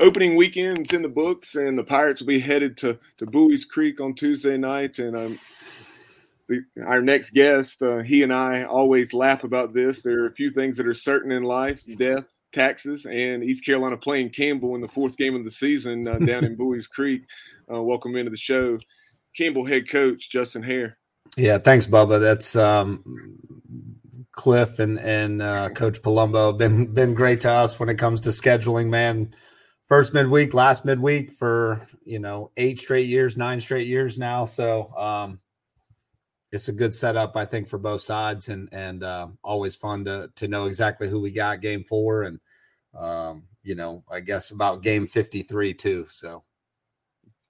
opening 0.00 0.34
weekend's 0.34 0.92
in 0.92 1.02
the 1.02 1.08
books, 1.08 1.54
and 1.54 1.78
the 1.78 1.84
Pirates 1.84 2.20
will 2.20 2.28
be 2.28 2.40
headed 2.40 2.76
to 2.78 2.98
to 3.18 3.26
Buies 3.26 3.64
Creek 3.64 4.00
on 4.00 4.14
Tuesday 4.14 4.56
night. 4.56 4.98
And 4.98 5.16
um, 5.16 5.38
the, 6.48 6.64
our 6.84 7.02
next 7.02 7.32
guest, 7.32 7.82
uh, 7.82 7.98
he 7.98 8.22
and 8.22 8.32
I 8.32 8.64
always 8.64 9.12
laugh 9.12 9.44
about 9.44 9.72
this. 9.72 10.02
There 10.02 10.24
are 10.24 10.28
a 10.28 10.34
few 10.34 10.50
things 10.50 10.76
that 10.76 10.86
are 10.86 10.94
certain 10.94 11.30
in 11.30 11.44
life: 11.44 11.80
death, 11.96 12.24
taxes, 12.52 13.06
and 13.06 13.44
East 13.44 13.64
Carolina 13.64 13.96
playing 13.96 14.30
Campbell 14.30 14.74
in 14.74 14.80
the 14.80 14.88
fourth 14.88 15.16
game 15.16 15.36
of 15.36 15.44
the 15.44 15.50
season 15.50 16.08
uh, 16.08 16.18
down 16.26 16.44
in 16.44 16.56
Buies 16.56 16.88
Creek. 16.88 17.22
Uh, 17.72 17.82
welcome 17.82 18.16
into 18.16 18.30
the 18.30 18.36
show, 18.36 18.78
Campbell 19.36 19.64
head 19.64 19.88
coach 19.88 20.30
Justin 20.30 20.62
Haire. 20.62 20.96
Yeah, 21.36 21.58
thanks, 21.58 21.86
Bubba. 21.86 22.18
That's 22.18 22.56
um, 22.56 23.04
Cliff 24.32 24.78
and 24.78 24.98
and 24.98 25.42
uh, 25.42 25.68
Coach 25.70 26.02
Palumbo 26.02 26.56
been 26.56 26.86
been 26.86 27.14
great 27.14 27.42
to 27.42 27.52
us 27.52 27.78
when 27.78 27.88
it 27.88 27.96
comes 27.96 28.20
to 28.22 28.30
scheduling. 28.30 28.88
Man, 28.88 29.32
first 29.90 30.14
midweek, 30.14 30.54
last 30.54 30.86
midweek 30.86 31.32
for 31.32 31.86
you 32.06 32.18
know 32.18 32.50
eight 32.56 32.78
straight 32.78 33.08
years, 33.08 33.36
nine 33.36 33.60
straight 33.60 33.88
years 33.88 34.18
now. 34.18 34.46
So 34.46 34.88
um, 34.96 35.40
it's 36.50 36.68
a 36.68 36.72
good 36.72 36.94
setup, 36.94 37.36
I 37.36 37.44
think, 37.44 37.68
for 37.68 37.76
both 37.76 38.00
sides, 38.00 38.48
and 38.48 38.70
and 38.72 39.02
uh, 39.02 39.28
always 39.44 39.76
fun 39.76 40.06
to 40.06 40.30
to 40.36 40.48
know 40.48 40.64
exactly 40.64 41.10
who 41.10 41.20
we 41.20 41.30
got 41.30 41.60
game 41.60 41.84
four, 41.84 42.22
and 42.22 42.40
um, 42.98 43.44
you 43.62 43.74
know, 43.74 44.04
I 44.10 44.20
guess 44.20 44.50
about 44.50 44.82
game 44.82 45.06
fifty 45.06 45.42
three 45.42 45.74
too. 45.74 46.06
So 46.08 46.44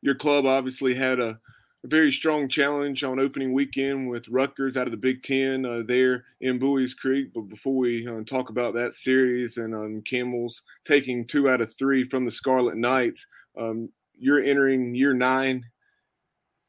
your 0.03 0.17
club 0.17 0.47
obviously 0.47 0.95
had 0.95 1.21
a 1.21 1.39
a 1.83 1.89
very 1.89 2.13
strong 2.13 2.49
challenge 2.49 3.03
on 3.05 3.19
opening 3.19 3.53
weekend 3.53 4.09
with 4.09 4.29
Rutgers 4.29 4.77
out 4.77 4.87
of 4.87 4.91
the 4.91 4.97
Big 4.97 5.23
Ten 5.23 5.65
uh, 5.65 5.83
there 5.87 6.25
in 6.41 6.59
Buies 6.59 6.95
Creek. 6.95 7.33
But 7.35 7.49
before 7.49 7.77
we 7.77 8.07
uh, 8.07 8.23
talk 8.25 8.51
about 8.51 8.75
that 8.75 8.95
series 8.95 9.57
and 9.57 9.75
um, 9.75 10.03
Camels 10.03 10.61
taking 10.85 11.27
two 11.27 11.49
out 11.49 11.61
of 11.61 11.73
three 11.79 12.05
from 12.05 12.27
the 12.27 12.31
Scarlet 12.31 12.77
Knights, 12.77 13.25
um, 13.59 13.89
you're 14.19 14.43
entering 14.43 14.95
year 14.95 15.15
nine 15.15 15.65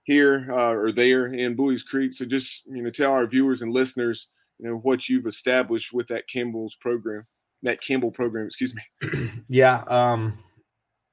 here 0.04 0.48
uh, 0.50 0.72
or 0.72 0.92
there 0.92 1.28
in 1.28 1.56
Buies 1.56 1.84
Creek. 1.84 2.14
So 2.14 2.26
just 2.26 2.62
you 2.66 2.82
know, 2.82 2.89
tell 2.89 3.12
our 3.12 3.28
viewers 3.28 3.62
and 3.62 3.73
listeners, 3.73 4.28
you 4.59 4.70
know, 4.70 4.78
what 4.78 5.09
you've 5.09 5.28
established 5.28 5.92
with 5.92 6.08
that 6.08 6.23
Campbell's 6.32 6.76
program, 6.80 7.26
that 7.64 7.82
Campbell 7.82 8.12
program. 8.12 8.45
Excuse 8.45 8.73
me. 8.73 9.32
yeah, 9.50 9.84
um, 9.88 10.39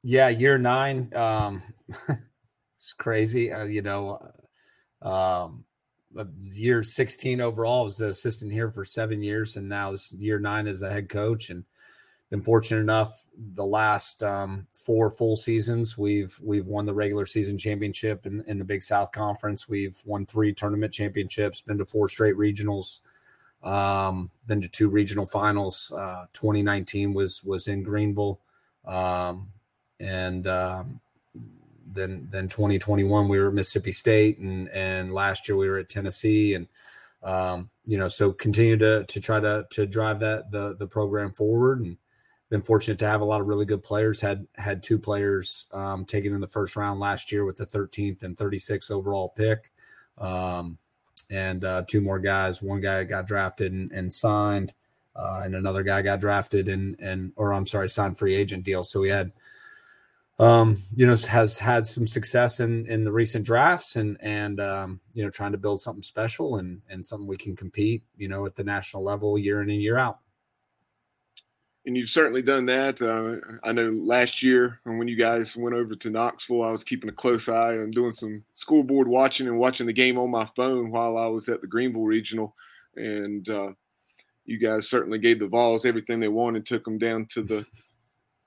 yeah, 0.04 0.28
year 0.28 0.56
nine. 0.56 1.12
Um, 1.14 1.62
It's 2.78 2.92
crazy. 2.92 3.52
Uh, 3.52 3.64
you 3.64 3.82
know, 3.82 4.32
um, 5.02 5.64
year 6.44 6.82
16 6.82 7.40
overall. 7.40 7.84
Was 7.84 7.98
the 7.98 8.08
assistant 8.08 8.52
here 8.52 8.70
for 8.70 8.84
seven 8.84 9.22
years, 9.22 9.56
and 9.56 9.68
now 9.68 9.90
this 9.90 10.12
year 10.12 10.38
nine 10.38 10.66
as 10.66 10.80
the 10.80 10.90
head 10.90 11.08
coach. 11.08 11.50
And 11.50 11.64
been 12.30 12.40
fortunate 12.42 12.80
enough 12.80 13.24
the 13.54 13.64
last 13.64 14.22
um, 14.22 14.66
four 14.74 15.10
full 15.10 15.36
seasons 15.36 15.96
we've 15.96 16.38
we've 16.42 16.66
won 16.66 16.84
the 16.86 16.94
regular 16.94 17.24
season 17.24 17.56
championship 17.56 18.26
in, 18.26 18.42
in 18.46 18.58
the 18.58 18.64
Big 18.64 18.82
South 18.82 19.12
Conference. 19.12 19.68
We've 19.68 20.00
won 20.04 20.26
three 20.26 20.52
tournament 20.52 20.92
championships, 20.92 21.60
been 21.60 21.78
to 21.78 21.84
four 21.84 22.08
straight 22.08 22.36
regionals, 22.36 23.00
um, 23.62 24.30
been 24.46 24.60
to 24.60 24.68
two 24.68 24.88
regional 24.88 25.26
finals. 25.26 25.92
Uh, 25.96 26.26
2019 26.32 27.14
was 27.14 27.42
was 27.42 27.66
in 27.66 27.82
Greenville, 27.82 28.40
um, 28.84 29.48
and 29.98 30.46
um, 30.46 31.00
then 31.92 32.28
then 32.30 32.48
2021 32.48 33.28
we 33.28 33.38
were 33.38 33.48
at 33.48 33.54
Mississippi 33.54 33.92
State 33.92 34.38
and 34.38 34.68
and 34.70 35.12
last 35.12 35.48
year 35.48 35.56
we 35.56 35.68
were 35.68 35.78
at 35.78 35.88
Tennessee 35.88 36.54
and 36.54 36.66
um, 37.22 37.70
you 37.84 37.98
know 37.98 38.08
so 38.08 38.32
continue 38.32 38.76
to 38.76 39.04
to 39.04 39.20
try 39.20 39.40
to 39.40 39.66
to 39.70 39.86
drive 39.86 40.20
that 40.20 40.50
the 40.50 40.76
the 40.78 40.86
program 40.86 41.32
forward 41.32 41.80
and 41.80 41.96
been 42.50 42.62
fortunate 42.62 42.98
to 42.98 43.06
have 43.06 43.20
a 43.20 43.24
lot 43.24 43.42
of 43.42 43.46
really 43.46 43.66
good 43.66 43.82
players. 43.82 44.20
Had 44.20 44.46
had 44.54 44.82
two 44.82 44.98
players 44.98 45.66
um, 45.72 46.04
taken 46.06 46.32
in 46.32 46.40
the 46.40 46.46
first 46.46 46.76
round 46.76 46.98
last 46.98 47.30
year 47.30 47.44
with 47.44 47.56
the 47.56 47.66
13th 47.66 48.22
and 48.22 48.36
36th 48.36 48.90
overall 48.90 49.28
pick. 49.36 49.70
Um, 50.16 50.78
and 51.30 51.62
uh, 51.62 51.82
two 51.86 52.00
more 52.00 52.18
guys. 52.18 52.62
One 52.62 52.80
guy 52.80 53.04
got 53.04 53.26
drafted 53.26 53.72
and, 53.74 53.92
and 53.92 54.10
signed 54.10 54.72
uh, 55.18 55.42
and 55.44 55.54
another 55.54 55.82
guy 55.82 56.00
got 56.00 56.20
drafted 56.20 56.68
and 56.68 56.98
and 57.00 57.32
or 57.36 57.52
I'm 57.52 57.66
sorry 57.66 57.88
signed 57.88 58.18
free 58.18 58.34
agent 58.34 58.64
deal. 58.64 58.84
So 58.84 59.00
we 59.00 59.08
had 59.08 59.32
um, 60.38 60.82
you 60.94 61.04
know, 61.06 61.16
has 61.16 61.58
had 61.58 61.86
some 61.86 62.06
success 62.06 62.60
in 62.60 62.86
in 62.86 63.04
the 63.04 63.12
recent 63.12 63.44
drafts 63.44 63.96
and 63.96 64.16
and 64.20 64.60
um, 64.60 65.00
you 65.12 65.24
know, 65.24 65.30
trying 65.30 65.52
to 65.52 65.58
build 65.58 65.80
something 65.80 66.02
special 66.02 66.56
and 66.56 66.80
and 66.88 67.04
something 67.04 67.26
we 67.26 67.36
can 67.36 67.56
compete, 67.56 68.02
you 68.16 68.28
know, 68.28 68.46
at 68.46 68.54
the 68.54 68.64
national 68.64 69.02
level 69.02 69.38
year 69.38 69.62
in 69.62 69.70
and 69.70 69.82
year 69.82 69.98
out. 69.98 70.18
And 71.86 71.96
you've 71.96 72.10
certainly 72.10 72.42
done 72.42 72.66
that. 72.66 73.00
Uh, 73.00 73.58
I 73.66 73.72
know 73.72 73.88
last 73.90 74.42
year 74.42 74.78
when 74.84 75.08
you 75.08 75.16
guys 75.16 75.56
went 75.56 75.74
over 75.74 75.96
to 75.96 76.10
Knoxville, 76.10 76.62
I 76.62 76.70
was 76.70 76.84
keeping 76.84 77.08
a 77.08 77.12
close 77.12 77.48
eye 77.48 77.72
and 77.72 77.94
doing 77.94 78.12
some 78.12 78.44
scoreboard 78.52 79.08
watching 79.08 79.48
and 79.48 79.58
watching 79.58 79.86
the 79.86 79.92
game 79.92 80.18
on 80.18 80.30
my 80.30 80.46
phone 80.54 80.90
while 80.90 81.16
I 81.16 81.26
was 81.26 81.48
at 81.48 81.62
the 81.62 81.66
Greenville 81.66 82.02
Regional, 82.02 82.54
and 82.96 83.48
uh, 83.48 83.70
you 84.44 84.58
guys 84.58 84.88
certainly 84.88 85.18
gave 85.18 85.38
the 85.38 85.46
Vols 85.46 85.86
everything 85.86 86.20
they 86.20 86.28
wanted, 86.28 86.66
took 86.66 86.84
them 86.84 86.98
down 86.98 87.26
to 87.30 87.42
the 87.42 87.66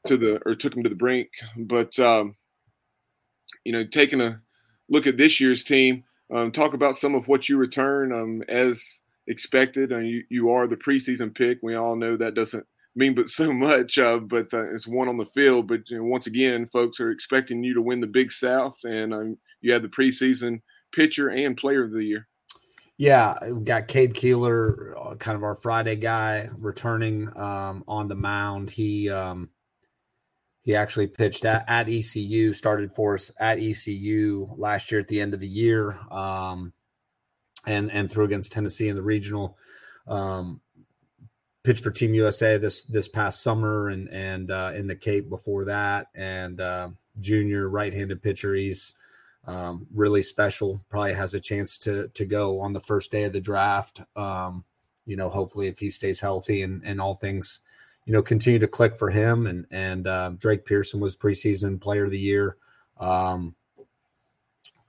to 0.07 0.17
the 0.17 0.41
or 0.45 0.55
took 0.55 0.73
them 0.73 0.83
to 0.83 0.89
the 0.89 0.95
brink. 0.95 1.29
But 1.57 1.97
um, 1.99 2.35
you 3.63 3.71
know, 3.71 3.85
taking 3.85 4.21
a 4.21 4.39
look 4.89 5.07
at 5.07 5.17
this 5.17 5.39
year's 5.39 5.63
team, 5.63 6.03
um, 6.33 6.51
talk 6.51 6.73
about 6.73 6.97
some 6.97 7.15
of 7.15 7.27
what 7.27 7.49
you 7.49 7.57
return 7.57 8.11
um, 8.11 8.43
as 8.47 8.81
expected. 9.27 9.91
And 9.91 10.07
you, 10.07 10.23
you 10.29 10.51
are 10.51 10.67
the 10.67 10.75
preseason 10.75 11.35
pick. 11.35 11.59
We 11.61 11.75
all 11.75 11.95
know 11.95 12.17
that 12.17 12.35
doesn't 12.35 12.65
mean 12.95 13.15
but 13.15 13.29
so 13.29 13.53
much, 13.53 13.97
uh, 13.97 14.19
but 14.19 14.53
uh, 14.53 14.73
it's 14.73 14.87
one 14.87 15.07
on 15.07 15.17
the 15.17 15.25
field. 15.25 15.67
But 15.67 15.89
you 15.89 15.97
know, 15.97 16.03
once 16.03 16.27
again, 16.27 16.67
folks 16.71 16.99
are 16.99 17.11
expecting 17.11 17.63
you 17.63 17.73
to 17.73 17.81
win 17.81 18.01
the 18.01 18.07
Big 18.07 18.31
South, 18.31 18.75
and 18.83 19.13
um, 19.13 19.37
you 19.61 19.73
have 19.73 19.81
the 19.81 19.87
preseason 19.87 20.61
pitcher 20.93 21.29
and 21.29 21.57
player 21.57 21.83
of 21.83 21.91
the 21.91 22.03
year. 22.03 22.27
Yeah, 22.97 23.35
we 23.49 23.63
got 23.63 23.87
Cade 23.87 24.13
Keeler, 24.13 24.95
uh, 24.95 25.15
kind 25.15 25.35
of 25.35 25.43
our 25.43 25.55
Friday 25.55 25.95
guy, 25.95 26.49
returning 26.57 27.35
um, 27.35 27.83
on 27.87 28.07
the 28.07 28.15
mound. 28.15 28.69
He 28.69 29.09
um, 29.09 29.49
he 30.63 30.75
actually 30.75 31.07
pitched 31.07 31.43
at, 31.45 31.65
at 31.67 31.89
ECU, 31.89 32.53
started 32.53 32.93
for 32.93 33.15
us 33.15 33.31
at 33.39 33.59
ECU 33.59 34.47
last 34.55 34.91
year 34.91 35.01
at 35.01 35.07
the 35.07 35.19
end 35.19 35.33
of 35.33 35.39
the 35.39 35.47
year, 35.47 35.97
um, 36.11 36.73
and 37.65 37.91
and 37.91 38.11
threw 38.11 38.25
against 38.25 38.51
Tennessee 38.51 38.87
in 38.87 38.95
the 38.95 39.01
regional. 39.01 39.57
Um, 40.07 40.61
pitched 41.63 41.83
for 41.83 41.91
Team 41.91 42.13
USA 42.13 42.57
this 42.57 42.83
this 42.83 43.07
past 43.07 43.41
summer 43.41 43.89
and 43.89 44.07
and 44.09 44.51
uh, 44.51 44.71
in 44.75 44.87
the 44.87 44.95
Cape 44.95 45.29
before 45.29 45.65
that, 45.65 46.07
and 46.13 46.61
uh, 46.61 46.89
junior 47.19 47.67
right-handed 47.67 48.21
pitcher. 48.21 48.53
He's 48.53 48.93
um, 49.45 49.87
really 49.93 50.21
special. 50.21 50.83
Probably 50.89 51.13
has 51.13 51.33
a 51.33 51.39
chance 51.39 51.79
to 51.79 52.09
to 52.09 52.25
go 52.25 52.59
on 52.59 52.73
the 52.73 52.79
first 52.79 53.11
day 53.11 53.23
of 53.23 53.33
the 53.33 53.41
draft. 53.41 54.01
Um, 54.15 54.63
you 55.07 55.15
know, 55.15 55.29
hopefully 55.29 55.67
if 55.67 55.79
he 55.79 55.89
stays 55.89 56.19
healthy 56.19 56.61
and 56.61 56.83
and 56.85 57.01
all 57.01 57.15
things 57.15 57.61
you 58.05 58.13
know, 58.13 58.21
continue 58.21 58.59
to 58.59 58.67
click 58.67 58.97
for 58.97 59.09
him. 59.09 59.47
And 59.47 59.65
and 59.71 60.07
uh, 60.07 60.31
Drake 60.37 60.65
Pearson 60.65 60.99
was 60.99 61.15
preseason 61.15 61.79
player 61.79 62.05
of 62.05 62.11
the 62.11 62.19
year. 62.19 62.57
Um, 62.99 63.55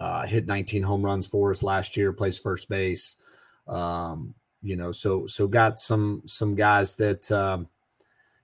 uh, 0.01 0.27
hit 0.27 0.47
19 0.47 0.83
home 0.83 1.05
runs 1.05 1.27
for 1.27 1.53
us 1.53 1.63
last 1.63 1.97
year. 1.97 2.13
Plays 2.13 2.39
first 2.39 2.69
base. 2.69 3.17
Um, 3.69 4.35
you 4.61 4.77
know, 4.77 4.93
so 4.93 5.27
so 5.27 5.47
got 5.47 5.81
some 5.81 6.23
some 6.27 6.55
guys 6.55 6.97
that 6.97 7.31
um, 7.31 7.69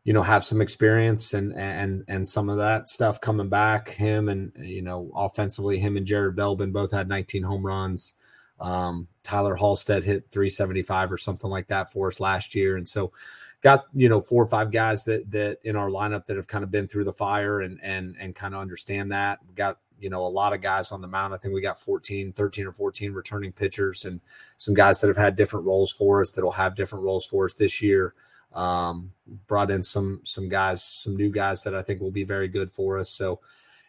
you 0.04 0.12
know 0.12 0.22
have 0.22 0.44
some 0.44 0.60
experience 0.60 1.34
and 1.34 1.52
and 1.54 2.04
and 2.08 2.28
some 2.28 2.48
of 2.48 2.58
that 2.58 2.88
stuff 2.88 3.20
coming 3.20 3.48
back. 3.48 3.90
Him 3.90 4.28
and 4.28 4.52
you 4.56 4.82
know 4.82 5.10
offensively, 5.14 5.78
him 5.78 5.96
and 5.96 6.06
Jared 6.06 6.36
Belbin 6.36 6.72
both 6.72 6.92
had 6.92 7.08
19 7.08 7.42
home 7.42 7.64
runs. 7.64 8.14
Um, 8.60 9.06
Tyler 9.22 9.54
Halstead 9.54 10.02
hit 10.02 10.26
375 10.32 11.12
or 11.12 11.18
something 11.18 11.50
like 11.50 11.68
that 11.68 11.92
for 11.92 12.08
us 12.08 12.20
last 12.20 12.54
year, 12.54 12.76
and 12.76 12.88
so 12.88 13.12
got 13.60 13.84
you 13.92 14.08
know 14.08 14.20
four 14.20 14.42
or 14.42 14.48
five 14.48 14.70
guys 14.70 15.04
that 15.04 15.30
that 15.30 15.58
in 15.64 15.76
our 15.76 15.88
lineup 15.88 16.26
that 16.26 16.36
have 16.36 16.46
kind 16.46 16.64
of 16.64 16.70
been 16.70 16.86
through 16.86 17.04
the 17.04 17.12
fire 17.12 17.60
and 17.60 17.78
and 17.82 18.16
and 18.18 18.34
kind 18.34 18.54
of 18.54 18.60
understand 18.60 19.12
that. 19.12 19.38
We 19.48 19.54
got 19.54 19.78
you 19.98 20.10
know 20.10 20.26
a 20.26 20.28
lot 20.28 20.52
of 20.52 20.60
guys 20.60 20.92
on 20.92 21.00
the 21.00 21.08
mound. 21.08 21.34
I 21.34 21.38
think 21.38 21.54
we 21.54 21.60
got 21.60 21.80
14, 21.80 22.32
13 22.32 22.66
or 22.66 22.72
14 22.72 23.12
returning 23.12 23.52
pitchers 23.52 24.04
and 24.04 24.20
some 24.58 24.74
guys 24.74 25.00
that 25.00 25.08
have 25.08 25.16
had 25.16 25.36
different 25.36 25.66
roles 25.66 25.92
for 25.92 26.20
us 26.20 26.32
that'll 26.32 26.52
have 26.52 26.76
different 26.76 27.04
roles 27.04 27.26
for 27.26 27.44
us 27.44 27.54
this 27.54 27.82
year. 27.82 28.14
Um, 28.54 29.12
brought 29.46 29.70
in 29.70 29.82
some 29.82 30.20
some 30.24 30.48
guys, 30.48 30.82
some 30.82 31.16
new 31.16 31.30
guys 31.30 31.62
that 31.64 31.74
I 31.74 31.82
think 31.82 32.00
will 32.00 32.10
be 32.10 32.24
very 32.24 32.48
good 32.48 32.70
for 32.70 32.98
us. 32.98 33.10
So 33.10 33.40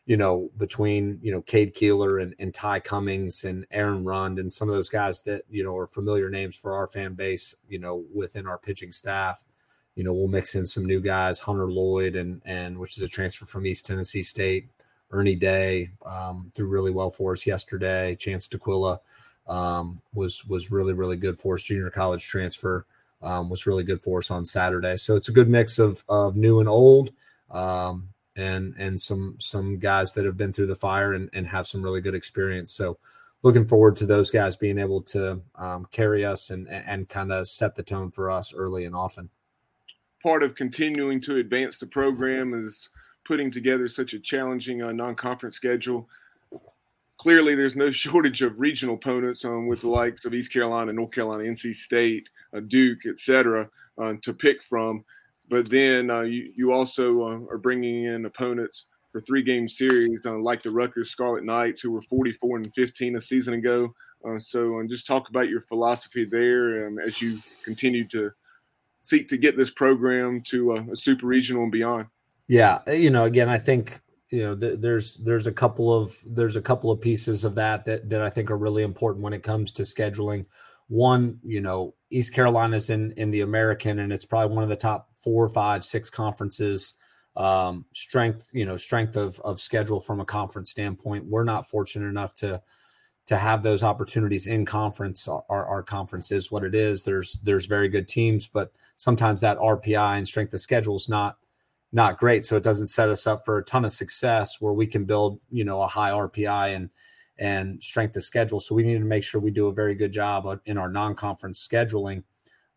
you 0.05 0.17
know, 0.17 0.49
between, 0.57 1.19
you 1.21 1.31
know, 1.31 1.39
Cade 1.43 1.75
Keeler 1.75 2.17
and, 2.17 2.33
and 2.39 2.51
Ty 2.51 2.79
Cummings 2.79 3.43
and 3.43 3.67
Aaron 3.69 4.03
Rund 4.03 4.39
and 4.39 4.51
some 4.51 4.67
of 4.67 4.73
those 4.73 4.89
guys 4.89 5.21
that, 5.23 5.43
you 5.51 5.63
know, 5.63 5.77
are 5.77 5.85
familiar 5.85 6.31
names 6.31 6.55
for 6.55 6.73
our 6.73 6.87
fan 6.87 7.13
base, 7.13 7.53
you 7.67 7.77
know, 7.77 8.03
within 8.11 8.47
our 8.47 8.57
pitching 8.57 8.91
staff 8.91 9.45
you 9.99 10.05
know, 10.05 10.13
we'll 10.13 10.29
mix 10.29 10.55
in 10.55 10.65
some 10.65 10.85
new 10.85 11.01
guys, 11.01 11.41
Hunter 11.41 11.69
Lloyd, 11.69 12.15
and 12.15 12.41
and 12.45 12.77
which 12.77 12.95
is 12.95 13.03
a 13.03 13.07
transfer 13.09 13.43
from 13.45 13.67
East 13.67 13.85
Tennessee 13.85 14.23
State. 14.23 14.69
Ernie 15.11 15.35
Day 15.35 15.89
um, 16.05 16.53
threw 16.55 16.67
really 16.67 16.89
well 16.89 17.09
for 17.09 17.33
us 17.33 17.45
yesterday. 17.45 18.15
Chance 18.15 18.47
D'Aquila 18.47 19.01
um, 19.45 19.99
was 20.13 20.45
was 20.45 20.71
really 20.71 20.93
really 20.93 21.17
good 21.17 21.37
for 21.37 21.55
us. 21.55 21.63
Junior 21.63 21.89
college 21.89 22.25
transfer 22.25 22.85
um, 23.21 23.49
was 23.49 23.67
really 23.67 23.83
good 23.83 24.01
for 24.01 24.19
us 24.19 24.31
on 24.31 24.45
Saturday. 24.45 24.95
So 24.95 25.17
it's 25.17 25.27
a 25.27 25.33
good 25.33 25.49
mix 25.49 25.79
of 25.79 26.05
of 26.07 26.37
new 26.37 26.61
and 26.61 26.69
old, 26.69 27.11
um, 27.51 28.07
and 28.37 28.75
and 28.77 29.01
some 29.01 29.35
some 29.37 29.79
guys 29.79 30.13
that 30.13 30.23
have 30.23 30.37
been 30.37 30.53
through 30.53 30.67
the 30.67 30.75
fire 30.75 31.11
and, 31.11 31.29
and 31.33 31.45
have 31.45 31.67
some 31.67 31.83
really 31.83 31.99
good 31.99 32.15
experience. 32.15 32.71
So 32.71 32.97
looking 33.43 33.67
forward 33.67 33.97
to 33.97 34.05
those 34.05 34.31
guys 34.31 34.55
being 34.55 34.77
able 34.77 35.01
to 35.01 35.41
um, 35.55 35.87
carry 35.91 36.23
us 36.23 36.51
and 36.51 36.69
and 36.69 37.09
kind 37.09 37.33
of 37.33 37.49
set 37.49 37.75
the 37.75 37.83
tone 37.83 38.11
for 38.11 38.31
us 38.31 38.53
early 38.53 38.85
and 38.85 38.95
often. 38.95 39.29
Part 40.21 40.43
of 40.43 40.55
continuing 40.55 41.21
to 41.21 41.37
advance 41.37 41.79
the 41.79 41.85
program 41.85 42.67
is 42.67 42.89
putting 43.25 43.51
together 43.51 43.87
such 43.87 44.13
a 44.13 44.19
challenging 44.19 44.81
uh, 44.81 44.91
non-conference 44.91 45.55
schedule. 45.55 46.09
Clearly, 47.17 47.55
there's 47.55 47.75
no 47.75 47.91
shortage 48.03 48.41
of 48.41 48.59
regional 48.59 48.95
opponents 48.95 49.45
um, 49.45 49.67
with 49.67 49.81
the 49.81 49.87
likes 49.87 50.25
of 50.25 50.33
East 50.33 50.51
Carolina, 50.51 50.91
North 50.91 51.11
Carolina, 51.11 51.43
NC 51.43 51.75
State, 51.75 52.29
uh, 52.53 52.59
Duke, 52.59 53.05
etc., 53.05 53.69
uh, 53.97 54.13
to 54.23 54.33
pick 54.33 54.61
from. 54.63 55.05
But 55.49 55.69
then 55.69 56.09
uh, 56.09 56.21
you, 56.21 56.51
you 56.55 56.73
also 56.73 57.21
uh, 57.21 57.39
are 57.51 57.57
bringing 57.57 58.05
in 58.05 58.25
opponents 58.25 58.85
for 59.11 59.21
three 59.21 59.41
game 59.41 59.69
series, 59.69 60.25
uh, 60.25 60.37
like 60.37 60.63
the 60.63 60.71
Rutgers 60.71 61.11
Scarlet 61.11 61.45
Knights, 61.45 61.81
who 61.81 61.91
were 61.91 62.01
44 62.03 62.57
and 62.57 62.73
15 62.73 63.15
a 63.15 63.21
season 63.21 63.53
ago. 63.53 63.93
So, 64.39 64.83
just 64.89 65.07
talk 65.07 65.29
about 65.29 65.47
your 65.47 65.61
philosophy 65.61 66.25
there 66.25 66.87
um, 66.87 66.99
as 66.99 67.21
you 67.21 67.39
continue 67.63 68.05
to 68.09 68.33
seek 69.03 69.29
to 69.29 69.37
get 69.37 69.57
this 69.57 69.71
program 69.71 70.41
to 70.47 70.73
a 70.73 70.95
super 70.95 71.25
regional 71.25 71.63
and 71.63 71.71
beyond. 71.71 72.07
Yeah, 72.47 72.79
uh, 72.87 72.91
you 72.91 73.09
know, 73.09 73.25
again, 73.25 73.49
I 73.49 73.59
think 73.59 74.01
you 74.29 74.43
know 74.43 74.55
th- 74.55 74.79
there's 74.79 75.17
there's 75.17 75.47
a 75.47 75.51
couple 75.51 75.93
of 75.93 76.15
there's 76.25 76.55
a 76.55 76.61
couple 76.61 76.91
of 76.91 77.01
pieces 77.01 77.43
of 77.43 77.55
that 77.55 77.85
that 77.85 78.09
that 78.09 78.21
I 78.21 78.29
think 78.29 78.51
are 78.51 78.57
really 78.57 78.83
important 78.83 79.23
when 79.23 79.33
it 79.33 79.43
comes 79.43 79.71
to 79.73 79.83
scheduling. 79.83 80.45
One, 80.87 81.39
you 81.43 81.61
know, 81.61 81.93
East 82.09 82.33
Carolina's 82.33 82.89
in 82.89 83.11
in 83.13 83.31
the 83.31 83.41
American, 83.41 83.99
and 83.99 84.11
it's 84.11 84.25
probably 84.25 84.55
one 84.55 84.63
of 84.63 84.69
the 84.69 84.75
top 84.75 85.09
four, 85.17 85.47
five, 85.49 85.83
six 85.83 86.09
conferences. 86.09 86.95
Um, 87.35 87.85
strength, 87.93 88.49
you 88.51 88.65
know, 88.65 88.75
strength 88.75 89.15
of 89.15 89.39
of 89.41 89.61
schedule 89.61 89.99
from 89.99 90.19
a 90.19 90.25
conference 90.25 90.71
standpoint. 90.71 91.25
We're 91.25 91.43
not 91.43 91.69
fortunate 91.69 92.07
enough 92.07 92.33
to 92.35 92.61
to 93.29 93.37
have 93.37 93.61
those 93.61 93.83
opportunities 93.83 94.47
in 94.47 94.65
conference. 94.65 95.27
Our, 95.27 95.43
our 95.49 95.83
conference 95.83 96.31
is 96.31 96.49
what 96.49 96.63
it 96.63 96.73
is. 96.73 97.03
There's 97.03 97.33
there's 97.43 97.67
very 97.67 97.87
good 97.87 98.07
teams, 98.07 98.47
but 98.47 98.71
sometimes 98.95 99.39
that 99.41 99.59
RPI 99.59 100.17
and 100.17 100.27
strength 100.27 100.51
of 100.55 100.61
schedule 100.61 100.95
is 100.95 101.07
not 101.07 101.37
not 101.91 102.17
great. 102.17 102.47
So 102.47 102.55
it 102.55 102.63
doesn't 102.63 102.87
set 102.87 103.07
us 103.07 103.27
up 103.27 103.45
for 103.45 103.59
a 103.59 103.63
ton 103.63 103.85
of 103.85 103.91
success 103.91 104.59
where 104.59 104.73
we 104.73 104.87
can 104.87 105.05
build, 105.05 105.39
you 105.51 105.63
know, 105.63 105.83
a 105.83 105.87
high 105.87 106.09
RPI 106.09 106.75
and 106.75 106.89
and 107.37 107.83
strength 107.83 108.15
of 108.15 108.23
schedule. 108.23 108.59
So 108.59 108.73
we 108.73 108.81
need 108.81 108.97
to 108.97 109.05
make 109.05 109.23
sure 109.23 109.39
we 109.39 109.51
do 109.51 109.67
a 109.67 109.73
very 109.73 109.93
good 109.93 110.11
job 110.11 110.47
in 110.65 110.79
our 110.79 110.89
non-conference 110.89 111.67
scheduling, 111.67 112.23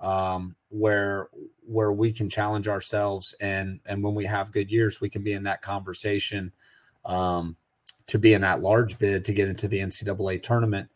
um, 0.00 0.54
where 0.68 1.30
where 1.62 1.92
we 1.92 2.12
can 2.12 2.28
challenge 2.28 2.68
ourselves 2.68 3.34
and 3.40 3.80
and 3.86 4.04
when 4.04 4.14
we 4.14 4.26
have 4.26 4.52
good 4.52 4.70
years, 4.70 5.00
we 5.00 5.08
can 5.08 5.22
be 5.22 5.32
in 5.32 5.44
that 5.44 5.62
conversation 5.62 6.52
um, 7.06 7.56
to 8.06 8.18
be 8.18 8.34
an 8.34 8.44
at-large 8.44 8.98
bid 8.98 9.24
to 9.24 9.32
get 9.32 9.48
into 9.48 9.68
the 9.68 9.78
NCAA 9.78 10.42
tournament 10.42 10.88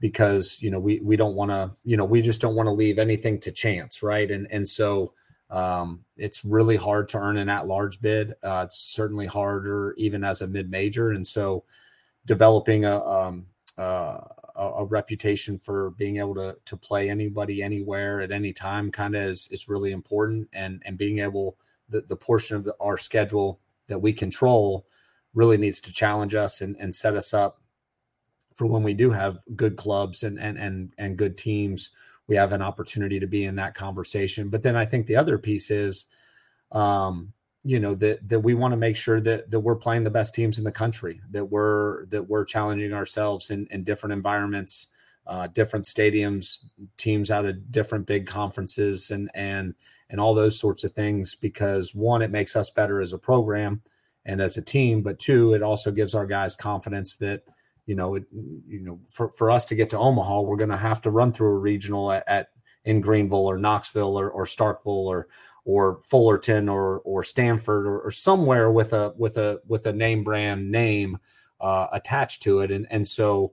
because 0.00 0.60
you 0.62 0.70
know 0.70 0.78
we 0.78 1.00
we 1.00 1.16
don't 1.16 1.34
want 1.34 1.50
to 1.50 1.72
you 1.84 1.96
know 1.96 2.04
we 2.04 2.22
just 2.22 2.40
don't 2.40 2.54
want 2.54 2.66
to 2.66 2.72
leave 2.72 2.98
anything 2.98 3.38
to 3.40 3.52
chance, 3.52 4.02
right? 4.02 4.30
And 4.30 4.46
and 4.50 4.68
so 4.68 5.12
um, 5.50 6.04
it's 6.16 6.44
really 6.44 6.76
hard 6.76 7.08
to 7.08 7.18
earn 7.18 7.38
an 7.38 7.48
at-large 7.48 8.00
bid. 8.00 8.34
Uh, 8.42 8.64
it's 8.66 8.78
certainly 8.78 9.26
harder 9.26 9.94
even 9.96 10.22
as 10.22 10.42
a 10.42 10.46
mid-major, 10.46 11.10
and 11.10 11.26
so 11.26 11.64
developing 12.26 12.84
a 12.84 13.04
um, 13.04 13.46
uh, 13.78 14.18
a, 14.56 14.84
reputation 14.84 15.58
for 15.58 15.92
being 15.92 16.18
able 16.18 16.34
to 16.34 16.56
to 16.64 16.76
play 16.76 17.08
anybody 17.08 17.62
anywhere 17.62 18.20
at 18.20 18.32
any 18.32 18.52
time 18.52 18.90
kind 18.90 19.14
of 19.14 19.22
is 19.22 19.48
is 19.50 19.68
really 19.68 19.92
important, 19.92 20.48
and 20.52 20.82
and 20.84 20.98
being 20.98 21.18
able 21.20 21.56
the 21.88 22.02
the 22.02 22.16
portion 22.16 22.56
of 22.56 22.64
the, 22.64 22.74
our 22.80 22.98
schedule 22.98 23.60
that 23.86 23.98
we 23.98 24.12
control 24.12 24.86
really 25.34 25.56
needs 25.56 25.80
to 25.80 25.92
challenge 25.92 26.34
us 26.34 26.60
and, 26.60 26.76
and 26.76 26.94
set 26.94 27.14
us 27.14 27.32
up 27.32 27.60
for 28.56 28.66
when 28.66 28.82
we 28.82 28.94
do 28.94 29.10
have 29.10 29.38
good 29.54 29.76
clubs 29.76 30.22
and 30.22 30.38
and 30.38 30.58
and 30.58 30.92
and 30.98 31.16
good 31.16 31.38
teams 31.38 31.90
we 32.28 32.36
have 32.36 32.52
an 32.52 32.62
opportunity 32.62 33.18
to 33.18 33.26
be 33.26 33.44
in 33.44 33.56
that 33.56 33.74
conversation. 33.74 34.50
But 34.50 34.62
then 34.62 34.76
I 34.76 34.84
think 34.84 35.06
the 35.06 35.16
other 35.16 35.38
piece 35.38 35.70
is, 35.70 36.06
um, 36.70 37.32
you 37.64 37.80
know, 37.80 37.94
that 37.96 38.28
that 38.28 38.40
we 38.40 38.54
want 38.54 38.72
to 38.72 38.76
make 38.76 38.96
sure 38.96 39.20
that 39.20 39.50
that 39.50 39.60
we're 39.60 39.76
playing 39.76 40.04
the 40.04 40.10
best 40.10 40.34
teams 40.34 40.58
in 40.58 40.64
the 40.64 40.70
country, 40.70 41.20
that 41.30 41.46
we're 41.46 42.06
that 42.06 42.28
we're 42.28 42.44
challenging 42.44 42.92
ourselves 42.92 43.50
in, 43.50 43.66
in 43.70 43.82
different 43.82 44.12
environments, 44.12 44.88
uh, 45.26 45.48
different 45.48 45.86
stadiums, 45.86 46.64
teams 46.96 47.30
out 47.30 47.46
of 47.46 47.72
different 47.72 48.06
big 48.06 48.26
conferences, 48.26 49.10
and 49.10 49.30
and 49.34 49.74
and 50.10 50.20
all 50.20 50.34
those 50.34 50.58
sorts 50.58 50.84
of 50.84 50.92
things. 50.92 51.34
Because 51.34 51.94
one, 51.94 52.22
it 52.22 52.30
makes 52.30 52.54
us 52.54 52.70
better 52.70 53.00
as 53.00 53.12
a 53.12 53.18
program 53.18 53.82
and 54.24 54.40
as 54.40 54.56
a 54.56 54.62
team, 54.62 55.02
but 55.02 55.18
two, 55.18 55.54
it 55.54 55.62
also 55.62 55.90
gives 55.90 56.14
our 56.14 56.26
guys 56.26 56.56
confidence 56.56 57.16
that 57.16 57.42
you 57.88 57.94
know, 57.94 58.16
it, 58.16 58.24
you 58.68 58.82
know, 58.82 59.00
for, 59.08 59.30
for 59.30 59.50
us 59.50 59.64
to 59.64 59.74
get 59.74 59.88
to 59.90 59.98
Omaha, 59.98 60.42
we're 60.42 60.58
going 60.58 60.68
to 60.68 60.76
have 60.76 61.00
to 61.02 61.10
run 61.10 61.32
through 61.32 61.54
a 61.54 61.58
regional 61.58 62.12
at, 62.12 62.22
at 62.28 62.48
in 62.84 63.00
Greenville 63.00 63.46
or 63.46 63.56
Knoxville 63.56 64.14
or, 64.18 64.30
or 64.30 64.44
Starkville 64.44 64.86
or 64.86 65.28
or 65.64 66.00
Fullerton 66.04 66.68
or 66.68 66.98
or 67.00 67.24
Stanford 67.24 67.86
or, 67.86 68.00
or 68.00 68.10
somewhere 68.10 68.70
with 68.70 68.92
a 68.92 69.14
with 69.16 69.38
a 69.38 69.60
with 69.66 69.86
a 69.86 69.92
name 69.92 70.22
brand 70.22 70.70
name 70.70 71.18
uh, 71.60 71.86
attached 71.92 72.42
to 72.42 72.60
it, 72.60 72.70
and 72.70 72.86
and 72.90 73.08
so, 73.08 73.52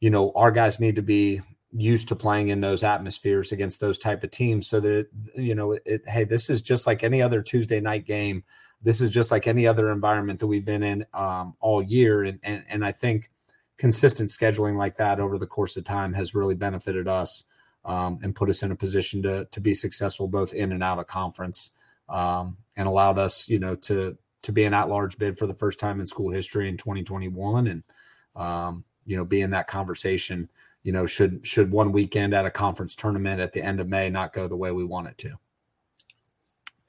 you 0.00 0.10
know, 0.10 0.32
our 0.34 0.50
guys 0.50 0.80
need 0.80 0.96
to 0.96 1.02
be 1.02 1.40
used 1.72 2.08
to 2.08 2.16
playing 2.16 2.48
in 2.48 2.60
those 2.60 2.82
atmospheres 2.82 3.52
against 3.52 3.78
those 3.78 3.98
type 3.98 4.24
of 4.24 4.32
teams, 4.32 4.66
so 4.66 4.80
that 4.80 5.06
you 5.36 5.54
know, 5.54 5.78
it, 5.84 6.02
hey, 6.08 6.24
this 6.24 6.50
is 6.50 6.60
just 6.60 6.88
like 6.88 7.04
any 7.04 7.22
other 7.22 7.40
Tuesday 7.40 7.80
night 7.80 8.04
game. 8.04 8.42
This 8.82 9.00
is 9.00 9.10
just 9.10 9.30
like 9.30 9.46
any 9.46 9.66
other 9.66 9.90
environment 9.90 10.40
that 10.40 10.46
we've 10.46 10.64
been 10.64 10.82
in 10.82 11.06
um, 11.12 11.54
all 11.60 11.82
year, 11.82 12.24
and 12.24 12.38
and 12.42 12.64
and 12.68 12.84
I 12.84 12.92
think 12.92 13.30
consistent 13.76 14.28
scheduling 14.28 14.76
like 14.76 14.96
that 14.96 15.20
over 15.20 15.38
the 15.38 15.46
course 15.46 15.76
of 15.76 15.84
time 15.84 16.12
has 16.12 16.34
really 16.34 16.54
benefited 16.54 17.08
us 17.08 17.44
um, 17.84 18.18
and 18.22 18.34
put 18.34 18.50
us 18.50 18.62
in 18.62 18.70
a 18.70 18.76
position 18.76 19.22
to 19.22 19.46
to 19.46 19.60
be 19.60 19.74
successful 19.74 20.28
both 20.28 20.52
in 20.52 20.72
and 20.72 20.82
out 20.82 20.98
of 20.98 21.06
conference 21.06 21.70
um, 22.08 22.56
and 22.76 22.88
allowed 22.88 23.18
us, 23.18 23.48
you 23.48 23.58
know, 23.58 23.74
to 23.76 24.16
to 24.42 24.52
be 24.52 24.64
an 24.64 24.74
at-large 24.74 25.18
bid 25.18 25.38
for 25.38 25.46
the 25.46 25.54
first 25.54 25.78
time 25.78 26.00
in 26.00 26.06
school 26.06 26.30
history 26.30 26.68
in 26.68 26.76
2021 26.76 27.66
and 27.66 27.82
um, 28.36 28.84
you 29.04 29.16
know 29.16 29.24
be 29.24 29.40
in 29.40 29.50
that 29.50 29.68
conversation 29.68 30.48
you 30.82 30.92
know 30.92 31.06
should 31.06 31.46
should 31.46 31.70
one 31.70 31.92
weekend 31.92 32.32
at 32.32 32.46
a 32.46 32.50
conference 32.50 32.94
tournament 32.94 33.40
at 33.40 33.52
the 33.52 33.62
end 33.62 33.80
of 33.80 33.88
may 33.88 34.08
not 34.08 34.32
go 34.32 34.48
the 34.48 34.56
way 34.56 34.72
we 34.72 34.84
want 34.84 35.08
it 35.08 35.18
to 35.18 35.36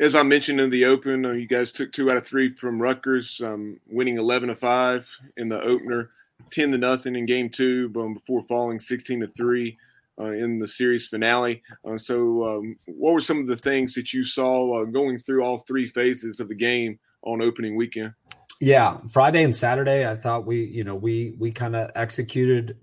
as 0.01 0.15
i 0.15 0.23
mentioned 0.23 0.59
in 0.59 0.69
the 0.69 0.83
open 0.83 1.25
uh, 1.25 1.31
you 1.31 1.47
guys 1.47 1.71
took 1.71 1.91
two 1.93 2.09
out 2.09 2.17
of 2.17 2.27
three 2.27 2.53
from 2.55 2.81
rutgers 2.81 3.39
um, 3.45 3.79
winning 3.89 4.17
11 4.17 4.49
to 4.49 4.55
5 4.55 5.07
in 5.37 5.47
the 5.47 5.61
opener 5.61 6.09
10 6.51 6.71
to 6.71 6.77
nothing 6.77 7.15
in 7.15 7.25
game 7.25 7.49
two 7.49 7.87
before 7.89 8.43
falling 8.43 8.79
16 8.79 9.21
to 9.21 9.27
three 9.27 9.77
uh, 10.19 10.31
in 10.31 10.59
the 10.59 10.67
series 10.67 11.07
finale. 11.07 11.61
Uh, 11.85 11.97
so, 11.97 12.45
um, 12.45 12.75
what 12.85 13.13
were 13.13 13.21
some 13.21 13.39
of 13.39 13.47
the 13.47 13.57
things 13.57 13.93
that 13.93 14.13
you 14.13 14.23
saw 14.23 14.81
uh, 14.81 14.85
going 14.85 15.19
through 15.19 15.43
all 15.43 15.63
three 15.67 15.89
phases 15.89 16.39
of 16.39 16.47
the 16.47 16.55
game 16.55 16.99
on 17.23 17.41
opening 17.41 17.75
weekend? 17.75 18.13
Yeah, 18.59 18.97
Friday 19.11 19.43
and 19.43 19.55
Saturday, 19.55 20.07
I 20.09 20.15
thought 20.15 20.45
we, 20.45 20.65
you 20.65 20.83
know, 20.83 20.95
we 20.95 21.35
we 21.39 21.51
kind 21.51 21.75
of 21.75 21.89
executed 21.95 22.77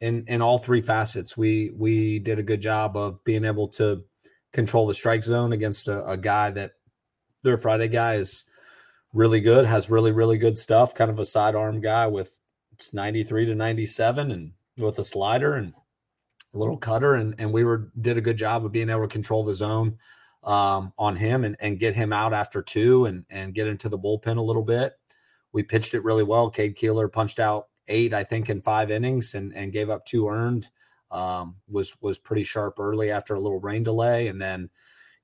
in 0.00 0.24
in 0.26 0.40
all 0.40 0.58
three 0.58 0.80
facets. 0.80 1.36
We 1.36 1.72
we 1.76 2.18
did 2.18 2.38
a 2.38 2.42
good 2.42 2.62
job 2.62 2.96
of 2.96 3.22
being 3.24 3.44
able 3.44 3.68
to 3.68 4.04
control 4.58 4.88
the 4.88 4.94
strike 4.94 5.22
zone 5.22 5.52
against 5.52 5.86
a, 5.86 6.04
a 6.04 6.16
guy 6.16 6.50
that 6.50 6.72
their 7.44 7.56
Friday 7.56 7.86
guy 7.86 8.14
is 8.14 8.44
really 9.12 9.38
good, 9.38 9.64
has 9.64 9.88
really 9.88 10.10
really 10.10 10.36
good 10.36 10.58
stuff, 10.58 10.96
kind 10.96 11.12
of 11.12 11.20
a 11.20 11.24
sidearm 11.24 11.80
guy 11.80 12.08
with 12.08 12.40
it's 12.72 12.92
93 12.92 13.46
to 13.46 13.54
97 13.54 14.32
and 14.32 14.50
with 14.76 14.98
a 14.98 15.04
slider 15.04 15.54
and 15.54 15.72
a 16.54 16.58
little 16.58 16.76
cutter 16.76 17.14
and 17.14 17.36
and 17.38 17.52
we 17.52 17.62
were 17.62 17.92
did 18.00 18.18
a 18.18 18.20
good 18.20 18.36
job 18.36 18.64
of 18.64 18.72
being 18.72 18.90
able 18.90 19.02
to 19.02 19.06
control 19.06 19.44
the 19.44 19.54
zone 19.54 19.96
um, 20.42 20.92
on 20.98 21.14
him 21.14 21.44
and, 21.44 21.54
and 21.60 21.78
get 21.78 21.94
him 21.94 22.12
out 22.12 22.34
after 22.34 22.60
two 22.60 23.06
and 23.06 23.24
and 23.30 23.54
get 23.54 23.68
into 23.68 23.88
the 23.88 23.98
bullpen 23.98 24.38
a 24.38 24.42
little 24.42 24.64
bit. 24.64 24.94
We 25.52 25.62
pitched 25.62 25.94
it 25.94 26.02
really 26.02 26.24
well. 26.24 26.50
Cade 26.50 26.74
Keeler 26.74 27.06
punched 27.06 27.38
out 27.38 27.68
eight, 27.86 28.12
I 28.12 28.24
think, 28.24 28.50
in 28.50 28.60
five 28.60 28.90
innings 28.90 29.36
and 29.36 29.54
and 29.54 29.72
gave 29.72 29.88
up 29.88 30.04
two 30.04 30.26
earned. 30.26 30.68
Um, 31.10 31.56
was 31.68 31.96
was 32.00 32.18
pretty 32.18 32.44
sharp 32.44 32.78
early 32.78 33.10
after 33.10 33.34
a 33.34 33.40
little 33.40 33.60
rain 33.60 33.82
delay, 33.82 34.28
and 34.28 34.40
then 34.40 34.70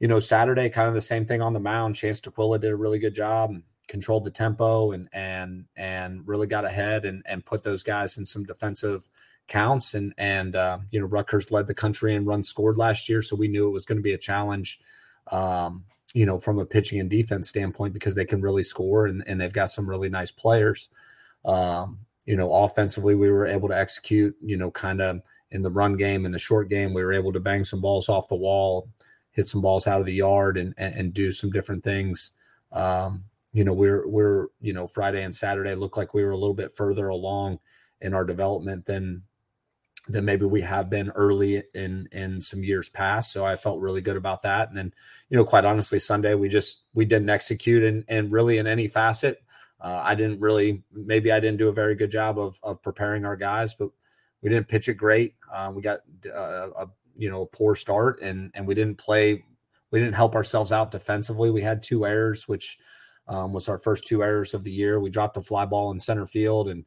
you 0.01 0.09
know 0.09 0.21
Saturday 0.21 0.69
kind 0.71 0.89
of 0.89 0.95
the 0.95 1.01
same 1.01 1.27
thing 1.27 1.43
on 1.43 1.53
the 1.53 1.61
mound. 1.61 1.97
Chance 1.97 2.21
D'Aquila 2.21 2.59
did 2.59 2.71
a 2.71 2.77
really 2.77 2.99
good 2.99 3.15
job 3.15 3.55
controlled 3.87 4.25
the 4.25 4.31
tempo 4.31 4.93
and 4.93 5.09
and 5.13 5.67
and 5.77 6.27
really 6.27 6.47
got 6.47 6.65
ahead 6.65 7.05
and 7.05 7.23
and 7.27 7.45
put 7.45 7.63
those 7.63 7.83
guys 7.83 8.17
in 8.17 8.25
some 8.25 8.45
defensive 8.45 9.07
counts 9.47 9.95
and 9.95 10.15
and 10.17 10.57
uh, 10.57 10.79
you 10.91 11.01
know 11.01 11.07
Rutgers 11.07 11.51
led 11.51 11.67
the 11.67 11.75
country 11.75 12.15
and 12.15 12.27
runs 12.27 12.49
scored 12.49 12.79
last 12.79 13.09
year, 13.09 13.23
so 13.23 13.37
we 13.37 13.49
knew 13.49 13.69
it 13.69 13.73
was 13.73 13.85
going 13.85 13.99
to 13.99 14.03
be 14.03 14.15
a 14.15 14.19
challenge. 14.19 14.81
Um, 15.31 15.85
you 16.13 16.25
know, 16.25 16.39
from 16.39 16.61
a 16.61 16.67
pitching 16.67 17.01
and 17.01 17.11
defense 17.11 17.49
standpoint, 17.49 17.93
because 17.93 18.15
they 18.15 18.25
can 18.25 18.41
really 18.41 18.63
score 18.63 19.07
and, 19.07 19.25
and 19.27 19.41
they've 19.41 19.53
got 19.53 19.71
some 19.71 19.89
really 19.89 20.09
nice 20.09 20.31
players. 20.31 20.89
Um, 21.45 21.99
you 22.25 22.37
know, 22.37 22.53
offensively, 22.55 23.17
we 23.17 23.31
were 23.31 23.49
able 23.49 23.69
to 23.69 23.77
execute, 23.77 24.37
you 24.41 24.57
know, 24.57 24.71
kind 24.71 25.01
of 25.01 25.23
in 25.55 25.63
the 25.63 25.71
run 25.71 25.97
game 25.97 26.27
and 26.27 26.35
the 26.35 26.39
short 26.39 26.69
game. 26.69 26.93
We 26.93 27.03
were 27.03 27.13
able 27.13 27.33
to 27.33 27.41
bang 27.41 27.65
some 27.65 27.81
balls 27.81 28.09
off 28.09 28.29
the 28.29 28.35
wall, 28.35 28.91
hit 29.31 29.49
some 29.49 29.63
balls 29.63 29.87
out 29.87 30.01
of 30.01 30.07
the 30.07 30.13
yard, 30.13 30.59
and 30.59 30.75
and, 30.77 30.95
and 30.95 31.15
do 31.15 31.33
some 31.33 31.51
different 31.51 31.85
things. 31.85 32.33
Um, 32.73 33.25
you 33.53 33.65
know, 33.65 33.73
we're 33.73 34.07
we're 34.07 34.49
you 34.61 34.75
know 34.75 34.87
Friday 34.87 35.23
and 35.23 35.35
Saturday 35.35 35.75
looked 35.77 35.97
like 35.97 36.13
we 36.13 36.25
were 36.25 36.33
a 36.33 36.37
little 36.37 36.55
bit 36.55 36.75
further 36.75 37.09
along 37.09 37.61
in 38.01 38.13
our 38.13 38.25
development 38.25 38.85
than 38.85 39.23
than 40.09 40.25
maybe 40.25 40.45
we 40.45 40.61
have 40.61 40.91
been 40.91 41.11
early 41.11 41.63
in 41.73 42.09
in 42.11 42.41
some 42.41 42.65
years 42.65 42.89
past. 42.89 43.33
So 43.33 43.47
I 43.47 43.57
felt 43.57 43.81
really 43.81 44.03
good 44.03 44.17
about 44.17 44.43
that. 44.43 44.69
And 44.69 44.77
then, 44.77 44.93
you 45.31 45.37
know, 45.37 45.45
quite 45.45 45.65
honestly, 45.65 46.01
Sunday 46.01 46.35
we 46.35 46.49
just 46.49 46.83
we 46.95 47.05
didn't 47.05 47.31
execute 47.31 47.85
and 47.85 48.05
and 48.09 48.33
really 48.33 48.59
in 48.59 48.67
any 48.67 48.89
facet. 48.89 49.41
Uh, 49.81 50.03
I 50.03 50.15
didn't 50.17 50.41
really 50.41 50.83
maybe 50.93 51.31
I 51.31 51.39
didn't 51.41 51.59
do 51.59 51.69
a 51.69 51.73
very 51.73 51.95
good 51.95 52.11
job 52.11 52.39
of 52.41 52.59
of 52.63 52.83
preparing 52.83 53.25
our 53.25 53.37
guys, 53.37 53.75
but 53.75 53.91
we 54.45 54.51
didn't 54.51 54.69
pitch 54.69 54.89
it 54.89 54.95
great. 54.95 55.35
Uh, 55.53 55.73
we 55.75 55.83
got 55.83 56.01
uh, 56.33 56.69
a 56.77 56.87
you 57.17 57.31
know 57.31 57.43
a 57.43 57.47
poor 57.47 57.75
start 57.75 58.21
and 58.21 58.53
and 58.55 58.67
we 58.67 58.75
didn't 58.75 58.99
play. 58.99 59.43
We 59.91 59.99
didn't 59.99 60.15
help 60.15 60.35
ourselves 60.35 60.71
out 60.71 60.91
defensively. 60.91 61.51
We 61.51 61.63
had 61.63 61.83
two 61.83 62.07
errors, 62.07 62.47
which 62.47 62.79
um, 63.27 63.53
was 63.53 63.69
our 63.69 63.79
first 63.79 64.07
two 64.07 64.23
errors 64.23 64.53
of 64.55 64.63
the 64.63 64.73
year. 64.73 65.01
We 65.01 65.11
dropped 65.11 65.35
the 65.35 65.43
fly 65.43 65.65
ball 65.65 65.91
in 65.91 65.99
center 65.99 66.27
field 66.27 66.69
and 66.69 66.85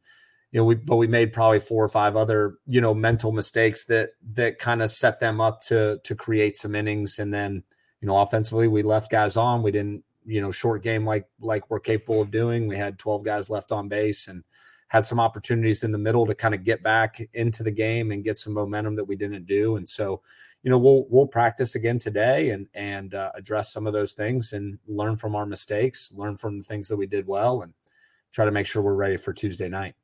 you 0.50 0.58
know, 0.58 0.64
we 0.64 0.76
but 0.76 0.96
we 0.96 1.06
made 1.06 1.32
probably 1.32 1.60
four 1.60 1.84
or 1.84 1.88
five 1.88 2.16
other 2.16 2.54
you 2.66 2.80
know 2.80 2.94
mental 2.94 3.32
mistakes 3.32 3.84
that 3.86 4.10
that 4.34 4.58
kind 4.58 4.80
of 4.80 4.90
set 4.90 5.20
them 5.20 5.40
up 5.40 5.60
to 5.64 5.98
to 6.04 6.14
create 6.14 6.56
some 6.56 6.74
innings, 6.74 7.18
and 7.18 7.34
then 7.34 7.62
you 8.00 8.08
know 8.08 8.18
offensively 8.18 8.66
we 8.66 8.82
left 8.82 9.10
guys 9.10 9.36
on. 9.36 9.62
We 9.62 9.72
didn't 9.72 10.04
you 10.24 10.40
know 10.40 10.50
short 10.50 10.82
game 10.82 11.04
like 11.04 11.26
like 11.40 11.68
we're 11.68 11.80
capable 11.80 12.22
of 12.22 12.30
doing. 12.30 12.66
We 12.66 12.76
had 12.76 12.98
twelve 12.98 13.24
guys 13.24 13.50
left 13.50 13.72
on 13.72 13.88
base 13.88 14.26
and 14.26 14.42
had 14.88 15.06
some 15.06 15.20
opportunities 15.20 15.84
in 15.84 15.92
the 15.92 15.98
middle 15.98 16.26
to 16.26 16.34
kind 16.34 16.54
of 16.54 16.64
get 16.64 16.82
back 16.82 17.20
into 17.34 17.62
the 17.62 17.70
game 17.70 18.10
and 18.10 18.24
get 18.24 18.38
some 18.38 18.52
momentum 18.52 18.96
that 18.96 19.04
we 19.04 19.16
didn't 19.16 19.46
do. 19.46 19.76
And 19.76 19.88
so, 19.88 20.22
you 20.62 20.70
know, 20.70 20.78
we'll 20.78 21.06
we'll 21.08 21.26
practice 21.26 21.74
again 21.74 21.98
today 21.98 22.50
and 22.50 22.66
and 22.74 23.14
uh, 23.14 23.30
address 23.34 23.72
some 23.72 23.86
of 23.86 23.92
those 23.92 24.12
things 24.12 24.52
and 24.52 24.78
learn 24.86 25.16
from 25.16 25.36
our 25.36 25.46
mistakes, 25.46 26.10
learn 26.14 26.36
from 26.36 26.58
the 26.58 26.64
things 26.64 26.88
that 26.88 26.96
we 26.96 27.06
did 27.06 27.26
well, 27.26 27.62
and 27.62 27.72
try 28.32 28.44
to 28.44 28.50
make 28.50 28.66
sure 28.66 28.82
we're 28.82 28.94
ready 28.94 29.16
for 29.16 29.32
Tuesday 29.32 29.68
night 29.68 29.94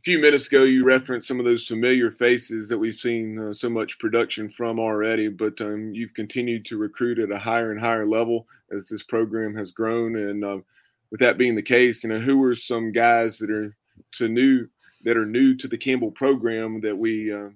a 0.00 0.02
few 0.02 0.18
minutes 0.18 0.46
ago, 0.46 0.62
you 0.62 0.82
referenced 0.82 1.28
some 1.28 1.38
of 1.38 1.44
those 1.44 1.66
familiar 1.66 2.10
faces 2.10 2.70
that 2.70 2.78
we've 2.78 2.94
seen 2.94 3.38
uh, 3.38 3.52
so 3.52 3.68
much 3.68 3.98
production 3.98 4.48
from 4.48 4.80
already, 4.80 5.28
but 5.28 5.60
um, 5.60 5.92
you've 5.92 6.14
continued 6.14 6.64
to 6.64 6.78
recruit 6.78 7.18
at 7.18 7.30
a 7.30 7.38
higher 7.38 7.70
and 7.70 7.78
higher 7.78 8.06
level 8.06 8.46
as 8.74 8.88
this 8.88 9.02
program 9.02 9.54
has 9.54 9.72
grown. 9.72 10.16
And 10.16 10.42
uh, 10.42 10.58
with 11.10 11.20
that 11.20 11.38
being 11.38 11.54
the 11.54 11.62
case, 11.62 12.02
you 12.02 12.10
know, 12.10 12.20
who 12.20 12.42
are 12.44 12.54
some 12.54 12.92
guys 12.92 13.38
that 13.38 13.50
are 13.50 13.74
to 14.12 14.28
new 14.28 14.66
that 15.04 15.16
are 15.16 15.26
new 15.26 15.56
to 15.56 15.66
the 15.66 15.78
Campbell 15.78 16.10
program 16.10 16.80
that 16.82 16.96
we 16.96 17.32
uh, 17.32 17.48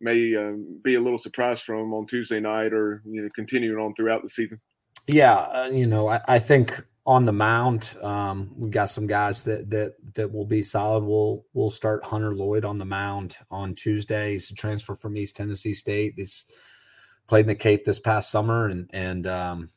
may 0.00 0.34
uh, 0.36 0.52
be 0.82 0.94
a 0.94 1.00
little 1.00 1.18
surprised 1.18 1.64
from 1.64 1.92
on 1.92 2.06
Tuesday 2.06 2.40
night, 2.40 2.72
or 2.72 3.02
you 3.04 3.22
know, 3.22 3.28
continuing 3.34 3.78
on 3.78 3.94
throughout 3.94 4.22
the 4.22 4.28
season? 4.28 4.60
Yeah, 5.06 5.34
uh, 5.34 5.70
you 5.72 5.86
know, 5.86 6.08
I, 6.08 6.20
I 6.26 6.38
think 6.38 6.82
on 7.06 7.24
the 7.24 7.32
mound. 7.32 7.96
Um, 8.02 8.52
we've 8.56 8.70
got 8.70 8.88
some 8.88 9.06
guys 9.06 9.42
that 9.44 9.70
that 9.70 9.94
that 10.14 10.32
will 10.32 10.46
be 10.46 10.62
solid. 10.62 11.04
We'll 11.04 11.44
we'll 11.52 11.70
start 11.70 12.04
Hunter 12.04 12.34
Lloyd 12.34 12.64
on 12.64 12.78
the 12.78 12.84
mound 12.84 13.36
on 13.50 13.74
Tuesday. 13.74 14.32
He's 14.32 14.50
a 14.50 14.54
transfer 14.54 14.94
from 14.94 15.16
East 15.16 15.36
Tennessee 15.36 15.74
State. 15.74 16.14
He's 16.16 16.46
played 17.26 17.42
in 17.42 17.48
the 17.48 17.54
Cape 17.54 17.84
this 17.84 18.00
past 18.00 18.30
summer 18.30 18.68
and 18.68 18.88
and 18.92 19.26
um, 19.26 19.70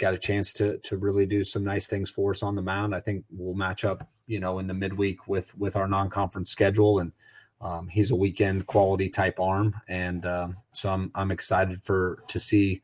got 0.00 0.14
a 0.14 0.18
chance 0.18 0.52
to 0.54 0.78
to 0.78 0.96
really 0.96 1.26
do 1.26 1.44
some 1.44 1.62
nice 1.62 1.86
things 1.86 2.10
for 2.10 2.32
us 2.32 2.42
on 2.42 2.56
the 2.56 2.62
mound. 2.62 2.94
I 2.94 3.00
think 3.00 3.24
we'll 3.30 3.54
match 3.54 3.84
up, 3.84 4.08
you 4.26 4.40
know, 4.40 4.58
in 4.58 4.66
the 4.66 4.74
midweek 4.74 5.28
with 5.28 5.56
with 5.56 5.76
our 5.76 5.86
non 5.86 6.10
conference 6.10 6.50
schedule 6.50 6.98
and. 6.98 7.12
Um, 7.62 7.88
he's 7.88 8.10
a 8.10 8.16
weekend 8.16 8.66
quality 8.66 9.10
type 9.10 9.38
arm, 9.38 9.74
and 9.86 10.24
um, 10.24 10.56
so 10.72 10.88
I'm 10.88 11.10
I'm 11.14 11.30
excited 11.30 11.82
for 11.82 12.24
to 12.28 12.38
see 12.38 12.80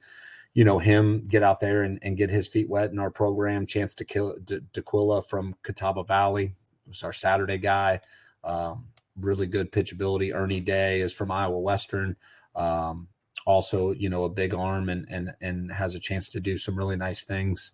you 0.52 0.64
know 0.64 0.78
him 0.78 1.26
get 1.28 1.42
out 1.42 1.60
there 1.60 1.84
and, 1.84 1.98
and 2.02 2.14
get 2.14 2.28
his 2.28 2.46
feet 2.46 2.68
wet 2.68 2.90
in 2.90 2.98
our 2.98 3.10
program. 3.10 3.64
Chance 3.64 3.94
to 3.94 4.04
kill 4.04 4.36
D'Aquila 4.44 5.22
from 5.22 5.54
Catawba 5.62 6.04
Valley 6.04 6.54
was 6.86 7.02
our 7.02 7.12
Saturday 7.12 7.58
guy. 7.58 8.00
Um, 8.44 8.86
really 9.20 9.46
good 9.46 9.72
pitchability. 9.72 10.34
Ernie 10.34 10.60
Day 10.60 11.00
is 11.00 11.12
from 11.12 11.30
Iowa 11.30 11.58
Western. 11.58 12.16
Um, 12.54 13.08
also, 13.46 13.92
you 13.92 14.10
know, 14.10 14.24
a 14.24 14.28
big 14.28 14.52
arm 14.52 14.90
and 14.90 15.06
and 15.08 15.34
and 15.40 15.72
has 15.72 15.94
a 15.94 16.00
chance 16.00 16.28
to 16.30 16.40
do 16.40 16.58
some 16.58 16.76
really 16.76 16.96
nice 16.96 17.24
things. 17.24 17.72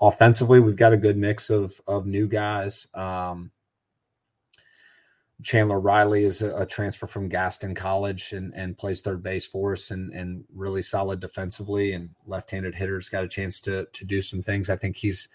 Offensively, 0.00 0.60
we've 0.60 0.76
got 0.76 0.92
a 0.92 0.98
good 0.98 1.16
mix 1.16 1.50
of 1.50 1.80
of 1.88 2.06
new 2.06 2.28
guys. 2.28 2.86
Um, 2.94 3.50
Chandler 5.42 5.80
Riley 5.80 6.24
is 6.24 6.42
a, 6.42 6.56
a, 6.56 6.66
transfer 6.66 7.06
from 7.06 7.28
Gaston 7.28 7.74
College 7.74 8.32
and, 8.32 8.54
and 8.54 8.78
plays 8.78 9.00
third 9.00 9.22
base 9.22 9.44
for 9.44 9.72
us 9.72 9.90
and, 9.90 10.12
and 10.12 10.44
really 10.54 10.80
solid 10.80 11.18
defensively 11.18 11.92
and 11.92 12.10
left-handed 12.26 12.74
hitters 12.74 13.08
got 13.08 13.24
a 13.24 13.28
chance 13.28 13.60
to 13.62 13.86
to 13.92 14.04
do 14.04 14.22
some 14.22 14.42
things. 14.42 14.70
I 14.70 14.76
think 14.76 14.96
he's, 14.96 15.28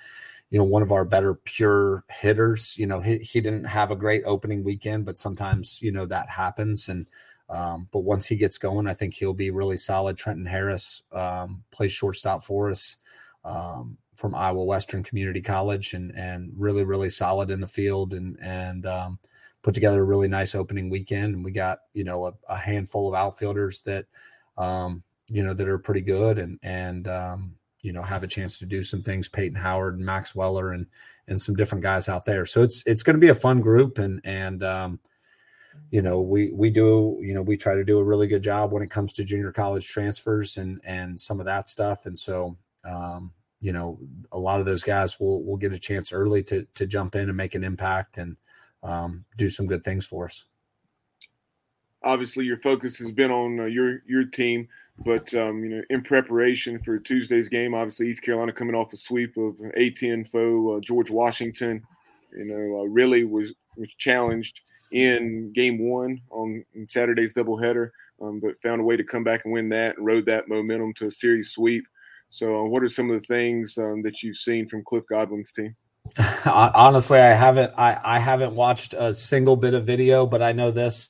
you 0.52 0.58
know, 0.58 0.64
one 0.64 0.84
of 0.84 0.92
our 0.92 1.04
better 1.04 1.36
pure 1.36 2.06
hitters. 2.10 2.78
You 2.78 2.88
know, 2.88 3.02
he, 3.02 3.18
he 3.18 3.42
didn't 3.42 3.66
have 3.66 3.92
a 3.92 3.96
great 3.96 4.24
opening 4.26 4.64
weekend, 4.64 5.06
but 5.06 5.20
sometimes, 5.20 5.82
you 5.82 5.92
know, 5.92 6.06
that 6.06 6.30
happens. 6.30 6.90
And 6.90 7.06
um, 7.50 7.88
but 7.92 8.00
once 8.02 8.28
he 8.28 8.36
gets 8.36 8.58
going, 8.58 8.88
I 8.88 8.94
think 8.94 9.14
he'll 9.14 9.34
be 9.34 9.50
really 9.50 9.78
solid. 9.78 10.18
Trenton 10.18 10.46
Harris 10.46 11.02
um, 11.12 11.64
plays 11.72 11.92
shortstop 11.92 12.44
for 12.44 12.70
us 12.70 12.98
um, 13.44 13.98
from 14.16 14.36
Iowa 14.36 14.64
Western 14.64 15.04
Community 15.04 15.42
College 15.42 15.94
and 15.94 16.12
and 16.12 16.52
really, 16.56 16.84
really 16.84 17.10
solid 17.10 17.50
in 17.50 17.60
the 17.60 17.68
field 17.68 18.14
and 18.14 18.38
and 18.42 18.86
um, 18.86 19.20
put 19.64 19.74
together 19.74 20.02
a 20.02 20.06
really 20.06 20.28
nice 20.28 20.54
opening 20.54 20.90
weekend, 20.90 21.36
and 21.36 21.44
we 21.44 21.52
got 21.52 21.80
you 21.94 22.04
know 22.04 22.28
a, 22.28 22.34
a 22.50 22.58
handful 22.58 23.08
of 23.08 23.16
outfielders 23.16 23.82
that 23.82 24.06
um, 24.58 25.02
you 25.28 25.42
know 25.42 25.54
that 25.54 25.68
are 25.68 25.80
pretty 25.80 26.02
good 26.02 26.38
and 26.38 26.60
and 26.62 27.08
um, 27.08 27.56
you 27.82 27.94
know 27.94 28.04
have 28.04 28.24
a 28.24 28.28
chance 28.28 28.60
to 28.60 28.68
do 28.68 28.84
some 28.84 29.02
things. 29.02 29.28
Peyton 29.28 29.58
Howard 29.58 29.96
and 29.96 30.06
Max 30.06 30.36
Weller 30.36 30.72
and 30.72 30.86
and 31.28 31.42
some 31.42 31.56
different 31.56 31.84
guys 31.84 32.08
out 32.08 32.26
there. 32.26 32.46
So 32.46 32.62
it's 32.62 32.84
it's 32.86 33.02
going 33.02 33.16
to 33.16 33.20
be 33.20 33.30
a 33.30 33.36
fun 33.36 33.60
group 33.60 33.98
and 33.98 34.22
and 34.24 34.62
you 35.92 36.02
know 36.02 36.22
we 36.22 36.52
we 36.52 36.70
do 36.70 37.18
you 37.22 37.34
know 37.34 37.42
we 37.42 37.58
try 37.58 37.76
to 37.76 37.84
do 37.84 38.00
a 38.00 38.04
really 38.04 38.28
good 38.28 38.44
job 38.44 38.72
when 38.72 38.84
it 38.84 38.92
comes 38.92 39.14
to 39.14 39.24
junior 39.24 39.52
college 39.52 39.88
transfers 39.88 40.58
and 40.58 40.80
and 40.84 41.20
some 41.20 41.40
of 41.40 41.46
that 41.46 41.68
stuff. 41.68 42.06
And 42.06 42.18
so 42.18 42.58
um, 42.84 43.32
you 43.60 43.72
know 43.72 44.00
a 44.32 44.38
lot 44.38 44.60
of 44.60 44.66
those 44.66 44.84
guys 44.84 45.20
will 45.20 45.44
will 45.44 45.58
get 45.58 45.74
a 45.74 45.80
chance 45.80 46.14
early 46.14 46.44
to 46.44 46.66
to 46.76 46.86
jump 46.86 47.16
in 47.16 47.28
and 47.28 47.38
make 47.38 47.56
an 47.56 47.64
impact 47.64 48.18
and 48.18 48.38
um, 48.84 49.26
do 49.38 49.50
some 49.50 49.68
good 49.68 49.84
things 49.84 50.06
for 50.06 50.26
us. 50.26 50.46
Obviously, 52.04 52.46
your 52.46 52.58
focus 52.58 52.98
has 52.98 53.12
been 53.12 53.32
on 53.32 53.60
uh, 53.60 53.66
your 53.66 54.04
your 54.08 54.26
team, 54.26 54.68
but 55.04 55.34
um, 55.34 55.64
you 55.64 55.70
know, 55.70 55.82
in 55.90 56.02
preparation 56.02 56.80
for 56.80 56.98
Tuesday's 56.98 57.50
game, 57.50 57.74
obviously 57.74 58.10
East 58.10 58.22
Carolina 58.22 58.54
coming 58.54 58.76
off 58.76 58.94
a 58.94 58.98
sweep 58.98 59.36
of 59.38 59.56
A-10 59.76 60.30
foe 60.30 60.78
uh, 60.78 60.80
George 60.80 61.12
Washington, 61.12 61.84
you 62.32 62.46
know, 62.46 62.82
uh, 62.82 62.84
really 62.86 63.26
was 63.26 63.52
was 63.76 63.90
challenged 63.98 64.62
in 64.92 65.52
Game 65.54 65.80
One 65.80 66.22
on 66.30 66.66
Saturday's 66.88 67.34
doubleheader, 67.34 67.92
um, 68.22 68.40
but 68.40 68.62
found 68.62 68.82
a 68.82 68.84
way 68.84 68.98
to 68.98 69.04
come 69.04 69.24
back 69.24 69.46
and 69.46 69.54
win 69.54 69.70
that 69.70 69.98
and 69.98 70.06
rode 70.06 70.26
that 70.26 70.48
momentum 70.48 70.94
to 70.96 71.08
a 71.08 71.12
series 71.12 71.52
sweep. 71.52 71.86
So, 72.30 72.60
uh, 72.60 72.64
what 72.64 72.84
are 72.84 72.90
some 72.90 73.10
of 73.10 73.22
the 73.22 73.28
things 73.28 73.78
um, 73.78 74.02
that 74.04 74.22
you've 74.22 74.38
seen 74.38 74.68
from 74.68 74.84
Cliff 74.84 75.04
Godwin's 75.10 75.52
team? 75.52 75.76
Honestly, 76.46 77.20
I 77.20 77.34
haven't. 77.34 77.74
I, 77.78 78.00
I 78.04 78.20
haven't 78.20 78.56
watched 78.56 78.94
a 78.94 79.14
single 79.14 79.56
bit 79.56 79.74
of 79.74 79.86
video, 79.86 80.26
but 80.26 80.42
I 80.42 80.52
know 80.52 80.72
this. 80.72 81.10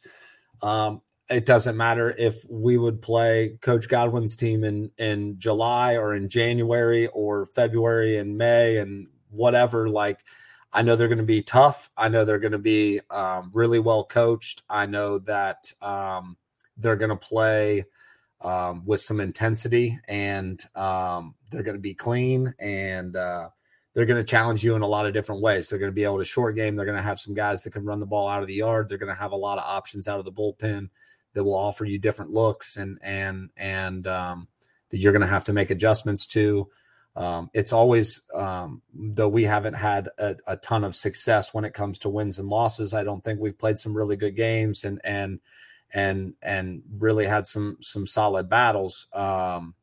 Um, 0.61 1.01
it 1.29 1.45
doesn't 1.45 1.77
matter 1.77 2.09
if 2.17 2.43
we 2.49 2.77
would 2.77 3.01
play 3.01 3.57
Coach 3.61 3.87
Godwin's 3.87 4.35
team 4.35 4.63
in 4.63 4.91
in 4.97 5.37
July 5.39 5.95
or 5.95 6.15
in 6.15 6.29
January 6.29 7.07
or 7.07 7.45
February 7.45 8.17
and 8.17 8.37
May 8.37 8.77
and 8.77 9.07
whatever. 9.29 9.89
Like, 9.89 10.19
I 10.71 10.81
know 10.81 10.95
they're 10.95 11.07
going 11.07 11.17
to 11.17 11.23
be 11.23 11.41
tough. 11.41 11.89
I 11.97 12.09
know 12.09 12.25
they're 12.25 12.39
going 12.39 12.51
to 12.51 12.57
be 12.57 13.01
um, 13.09 13.51
really 13.53 13.79
well 13.79 14.03
coached. 14.03 14.63
I 14.69 14.85
know 14.85 15.19
that 15.19 15.71
um, 15.81 16.37
they're 16.77 16.95
going 16.95 17.09
to 17.09 17.15
play 17.15 17.85
um, 18.41 18.83
with 18.85 19.01
some 19.01 19.19
intensity 19.19 19.99
and 20.07 20.63
um, 20.75 21.35
they're 21.49 21.63
going 21.63 21.77
to 21.77 21.81
be 21.81 21.93
clean 21.93 22.53
and. 22.59 23.15
Uh, 23.15 23.49
they're 23.93 24.05
going 24.05 24.23
to 24.23 24.23
challenge 24.23 24.63
you 24.63 24.75
in 24.75 24.81
a 24.81 24.87
lot 24.87 25.05
of 25.05 25.13
different 25.13 25.41
ways. 25.41 25.67
They're 25.67 25.79
going 25.79 25.91
to 25.91 25.95
be 25.95 26.03
able 26.03 26.19
to 26.19 26.25
short 26.25 26.55
game. 26.55 26.75
They're 26.75 26.85
going 26.85 26.97
to 26.97 27.03
have 27.03 27.19
some 27.19 27.33
guys 27.33 27.63
that 27.63 27.73
can 27.73 27.83
run 27.83 27.99
the 27.99 28.05
ball 28.05 28.29
out 28.29 28.41
of 28.41 28.47
the 28.47 28.53
yard. 28.53 28.87
They're 28.87 28.97
going 28.97 29.13
to 29.13 29.19
have 29.19 29.31
a 29.31 29.35
lot 29.35 29.57
of 29.57 29.63
options 29.65 30.07
out 30.07 30.19
of 30.19 30.25
the 30.25 30.31
bullpen 30.31 30.89
that 31.33 31.43
will 31.43 31.55
offer 31.55 31.85
you 31.85 31.97
different 31.97 32.31
looks 32.31 32.77
and 32.77 32.97
and 33.01 33.49
and 33.57 34.07
um, 34.07 34.47
that 34.89 34.99
you're 34.99 35.11
going 35.11 35.21
to 35.21 35.27
have 35.27 35.45
to 35.45 35.53
make 35.53 35.69
adjustments 35.71 36.25
to. 36.27 36.69
Um, 37.19 37.49
it's 37.53 37.73
always 37.73 38.21
um, 38.33 38.81
though 38.93 39.27
we 39.27 39.43
haven't 39.43 39.73
had 39.73 40.07
a, 40.17 40.37
a, 40.47 40.55
ton 40.55 40.85
of 40.85 40.95
success 40.95 41.53
when 41.53 41.65
it 41.65 41.73
comes 41.73 41.99
to 41.99 42.09
wins 42.09 42.39
and 42.39 42.47
losses. 42.47 42.93
I 42.93 43.03
don't 43.03 43.21
think 43.21 43.41
we've 43.41 43.57
played 43.57 43.77
some 43.77 43.95
really 43.95 44.15
good 44.15 44.37
games 44.37 44.85
and 44.85 45.01
and 45.03 45.41
and 45.93 46.33
and 46.41 46.81
really 46.97 47.25
had 47.25 47.45
some 47.45 47.75
some 47.81 48.07
solid 48.07 48.47
battles. 48.49 49.07
Um, 49.11 49.75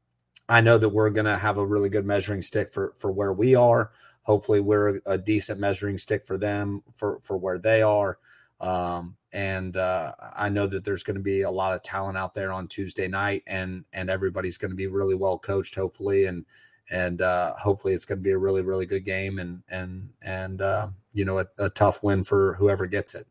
I 0.48 0.62
know 0.62 0.78
that 0.78 0.88
we're 0.88 1.10
going 1.10 1.26
to 1.26 1.36
have 1.36 1.58
a 1.58 1.66
really 1.66 1.90
good 1.90 2.06
measuring 2.06 2.40
stick 2.40 2.72
for 2.72 2.94
for 2.96 3.12
where 3.12 3.34
we 3.34 3.54
are. 3.54 3.92
Hopefully, 4.22 4.60
we're 4.60 5.02
a, 5.04 5.18
decent 5.18 5.60
measuring 5.60 5.98
stick 5.98 6.24
for 6.24 6.38
them 6.38 6.82
for 6.94 7.20
for 7.20 7.36
where 7.36 7.58
they 7.58 7.82
are. 7.82 8.18
Um, 8.62 9.14
and 9.32 9.76
uh, 9.76 10.12
I 10.34 10.48
know 10.48 10.66
that 10.68 10.86
there's 10.86 11.02
going 11.02 11.18
to 11.18 11.22
be 11.22 11.42
a 11.42 11.50
lot 11.50 11.74
of 11.74 11.82
talent 11.82 12.16
out 12.16 12.32
there 12.32 12.50
on 12.50 12.66
Tuesday 12.66 13.08
night, 13.08 13.42
and 13.46 13.84
and 13.92 14.08
everybody's 14.08 14.56
going 14.56 14.70
to 14.70 14.76
be 14.76 14.86
really 14.86 15.14
well 15.14 15.38
coached, 15.38 15.74
hopefully, 15.74 16.24
and 16.24 16.46
and 16.90 17.22
uh, 17.22 17.54
hopefully 17.54 17.94
it's 17.94 18.04
going 18.04 18.18
to 18.18 18.22
be 18.22 18.30
a 18.30 18.38
really 18.38 18.62
really 18.62 18.86
good 18.86 19.04
game 19.04 19.38
and 19.38 19.62
and 19.68 20.08
and 20.22 20.60
uh, 20.62 20.88
you 21.12 21.24
know 21.24 21.38
a, 21.40 21.46
a, 21.58 21.70
tough 21.70 22.02
win 22.02 22.24
for 22.24 22.54
whoever 22.54 22.86
gets 22.86 23.14
it. 23.14 23.26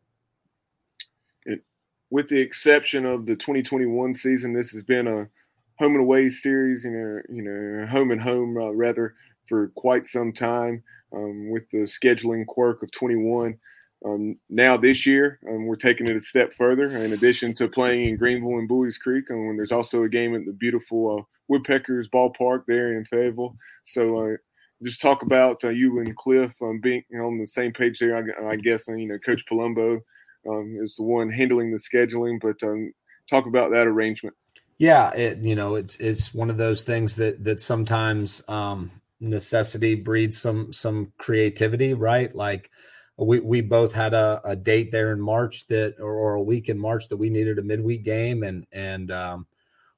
it. 1.44 1.62
With 2.10 2.28
the 2.28 2.40
exception 2.40 3.06
of 3.06 3.26
the 3.26 3.36
2021 3.36 4.14
season, 4.14 4.52
this 4.52 4.70
has 4.70 4.82
been 4.82 5.06
a 5.06 5.28
home 5.78 5.92
and 5.92 6.00
away 6.00 6.30
series, 6.30 6.84
you 6.84 6.90
know, 6.90 7.20
you 7.28 7.42
know, 7.42 7.86
home 7.86 8.10
and 8.10 8.20
home 8.20 8.56
uh, 8.56 8.70
rather 8.70 9.14
for 9.48 9.68
quite 9.76 10.06
some 10.06 10.32
time. 10.32 10.82
Um, 11.12 11.50
with 11.50 11.62
the 11.70 11.84
scheduling 11.84 12.44
quirk 12.46 12.82
of 12.82 12.90
21. 12.90 13.56
Um, 14.04 14.38
now 14.50 14.76
this 14.76 15.06
year, 15.06 15.38
um, 15.48 15.64
we're 15.64 15.76
taking 15.76 16.08
it 16.08 16.16
a 16.16 16.20
step 16.20 16.52
further. 16.52 16.88
In 16.88 17.12
addition 17.12 17.54
to 17.54 17.68
playing 17.68 18.08
in 18.08 18.16
Greenville 18.16 18.58
and 18.58 18.68
Buies 18.68 18.98
Creek, 18.98 19.26
and 19.30 19.46
when 19.46 19.56
there's 19.56 19.72
also 19.72 20.02
a 20.02 20.08
game 20.08 20.34
at 20.34 20.44
the 20.44 20.52
beautiful 20.52 21.18
uh, 21.18 21.22
Woodpeckers 21.48 22.08
ballpark 22.08 22.64
there 22.66 22.96
in 22.96 23.04
Fayetteville. 23.04 23.56
So 23.84 24.18
uh, 24.18 24.36
just 24.82 25.00
talk 25.00 25.22
about 25.22 25.62
uh, 25.64 25.70
you 25.70 26.00
and 26.00 26.16
Cliff 26.16 26.52
um, 26.62 26.80
being 26.80 27.04
on 27.14 27.38
the 27.38 27.46
same 27.46 27.72
page 27.72 27.98
there. 27.98 28.16
I, 28.16 28.52
I 28.52 28.56
guess 28.56 28.88
you 28.88 29.06
know 29.06 29.18
Coach 29.18 29.44
Palumbo 29.50 30.00
um, 30.48 30.78
is 30.80 30.96
the 30.96 31.02
one 31.02 31.30
handling 31.30 31.72
the 31.72 31.78
scheduling, 31.78 32.40
but 32.40 32.56
um, 32.66 32.92
talk 33.30 33.46
about 33.46 33.70
that 33.72 33.86
arrangement. 33.86 34.36
Yeah, 34.78 35.10
it 35.14 35.38
you 35.38 35.54
know 35.54 35.76
it's 35.76 35.96
it's 35.96 36.34
one 36.34 36.50
of 36.50 36.58
those 36.58 36.82
things 36.82 37.16
that 37.16 37.44
that 37.44 37.60
sometimes 37.60 38.42
um, 38.48 38.90
necessity 39.20 39.94
breeds 39.94 40.40
some 40.40 40.72
some 40.72 41.12
creativity, 41.16 41.94
right? 41.94 42.34
Like 42.34 42.70
we 43.16 43.40
we 43.40 43.60
both 43.62 43.94
had 43.94 44.12
a, 44.12 44.40
a 44.44 44.54
date 44.54 44.90
there 44.92 45.12
in 45.12 45.20
March 45.20 45.66
that 45.68 45.96
or, 45.98 46.12
or, 46.12 46.34
a 46.34 46.42
week 46.42 46.68
in 46.68 46.78
March 46.78 47.08
that 47.08 47.16
we 47.16 47.30
needed 47.30 47.58
a 47.58 47.62
midweek 47.62 48.04
game 48.04 48.42
and 48.42 48.66
and 48.72 49.10
um, 49.10 49.46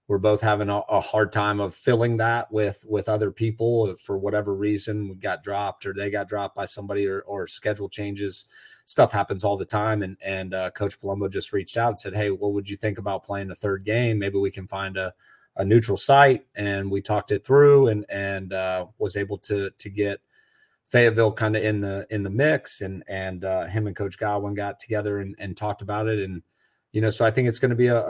we're 0.08 0.16
both 0.16 0.40
having 0.40 0.70
a, 0.70 0.78
a, 0.78 1.00
hard 1.00 1.32
time 1.32 1.60
of 1.60 1.74
filling 1.74 2.16
that 2.16 2.50
with 2.50 2.82
with 2.88 3.10
other 3.10 3.30
people 3.30 3.94
for 4.02 4.16
whatever 4.16 4.54
reason. 4.54 5.06
We 5.06 5.16
got 5.16 5.42
dropped 5.42 5.84
or 5.84 5.92
they 5.92 6.10
got 6.10 6.28
dropped 6.28 6.56
by 6.56 6.64
somebody 6.64 7.06
or, 7.06 7.20
or 7.20 7.46
schedule 7.46 7.90
changes. 7.90 8.46
Stuff 8.86 9.12
happens 9.12 9.44
all 9.44 9.58
the 9.58 9.66
time. 9.66 10.02
And 10.02 10.16
and 10.22 10.54
uh, 10.54 10.70
coach 10.70 10.98
palumbo 10.98 11.30
just 11.30 11.52
reached 11.52 11.76
out 11.76 11.90
and 11.90 12.00
said 12.00 12.16
hey 12.16 12.30
what 12.30 12.54
would 12.54 12.68
you 12.68 12.76
think 12.76 12.96
about 12.98 13.22
playing 13.22 13.50
a 13.50 13.54
third 13.54 13.84
game? 13.84 14.18
Maybe 14.18 14.38
we 14.38 14.50
can 14.50 14.66
find 14.66 14.96
a, 14.96 15.12
a 15.56 15.64
neutral 15.64 15.98
site. 15.98 16.46
And 16.54 16.90
we 16.90 17.02
talked 17.02 17.30
it 17.30 17.44
through 17.44 17.88
and 17.88 18.06
and 18.08 18.54
uh, 18.54 18.86
was 18.98 19.14
able 19.14 19.36
to 19.38 19.70
to 19.70 19.90
get 19.90 20.20
Fayetteville 20.86 21.32
kind 21.32 21.54
of 21.54 21.62
in 21.62 21.82
the 21.82 22.06
in 22.08 22.22
the 22.22 22.30
mix. 22.30 22.80
And 22.80 23.04
and 23.08 23.44
uh, 23.44 23.66
him 23.66 23.86
and 23.86 23.94
coach 23.94 24.18
Godwin 24.18 24.54
got 24.54 24.78
together 24.78 25.18
and, 25.18 25.36
and 25.38 25.54
talked 25.54 25.82
about 25.82 26.08
it. 26.08 26.20
And 26.20 26.42
you 26.92 27.02
know 27.02 27.10
so 27.10 27.26
I 27.26 27.30
think 27.30 27.46
it's 27.46 27.58
going 27.58 27.68
to 27.68 27.76
be 27.76 27.88
a 27.88 28.00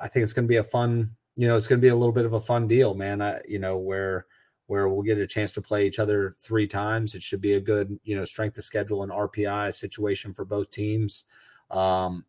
I 0.00 0.06
think 0.06 0.22
it's 0.22 0.32
going 0.32 0.44
to 0.44 0.48
be 0.48 0.58
a 0.58 0.62
fun 0.62 1.16
you 1.38 1.46
know, 1.46 1.56
it's 1.56 1.68
going 1.68 1.80
to 1.80 1.84
be 1.84 1.90
a 1.90 1.96
little 1.96 2.12
bit 2.12 2.24
of 2.24 2.32
a 2.32 2.40
fun 2.40 2.66
deal, 2.66 2.94
man. 2.94 3.22
I, 3.22 3.40
you 3.46 3.60
know, 3.60 3.78
where 3.78 4.26
where 4.66 4.88
we'll 4.88 5.02
get 5.02 5.18
a 5.18 5.26
chance 5.26 5.52
to 5.52 5.62
play 5.62 5.86
each 5.86 6.00
other 6.00 6.36
three 6.40 6.66
times. 6.66 7.14
It 7.14 7.22
should 7.22 7.40
be 7.40 7.54
a 7.54 7.60
good, 7.60 7.96
you 8.02 8.16
know, 8.16 8.24
strength 8.24 8.58
of 8.58 8.64
schedule 8.64 9.04
and 9.04 9.12
RPI 9.12 9.72
situation 9.72 10.34
for 10.34 10.44
both 10.44 10.70
teams. 10.70 11.24
Um, 11.70 12.24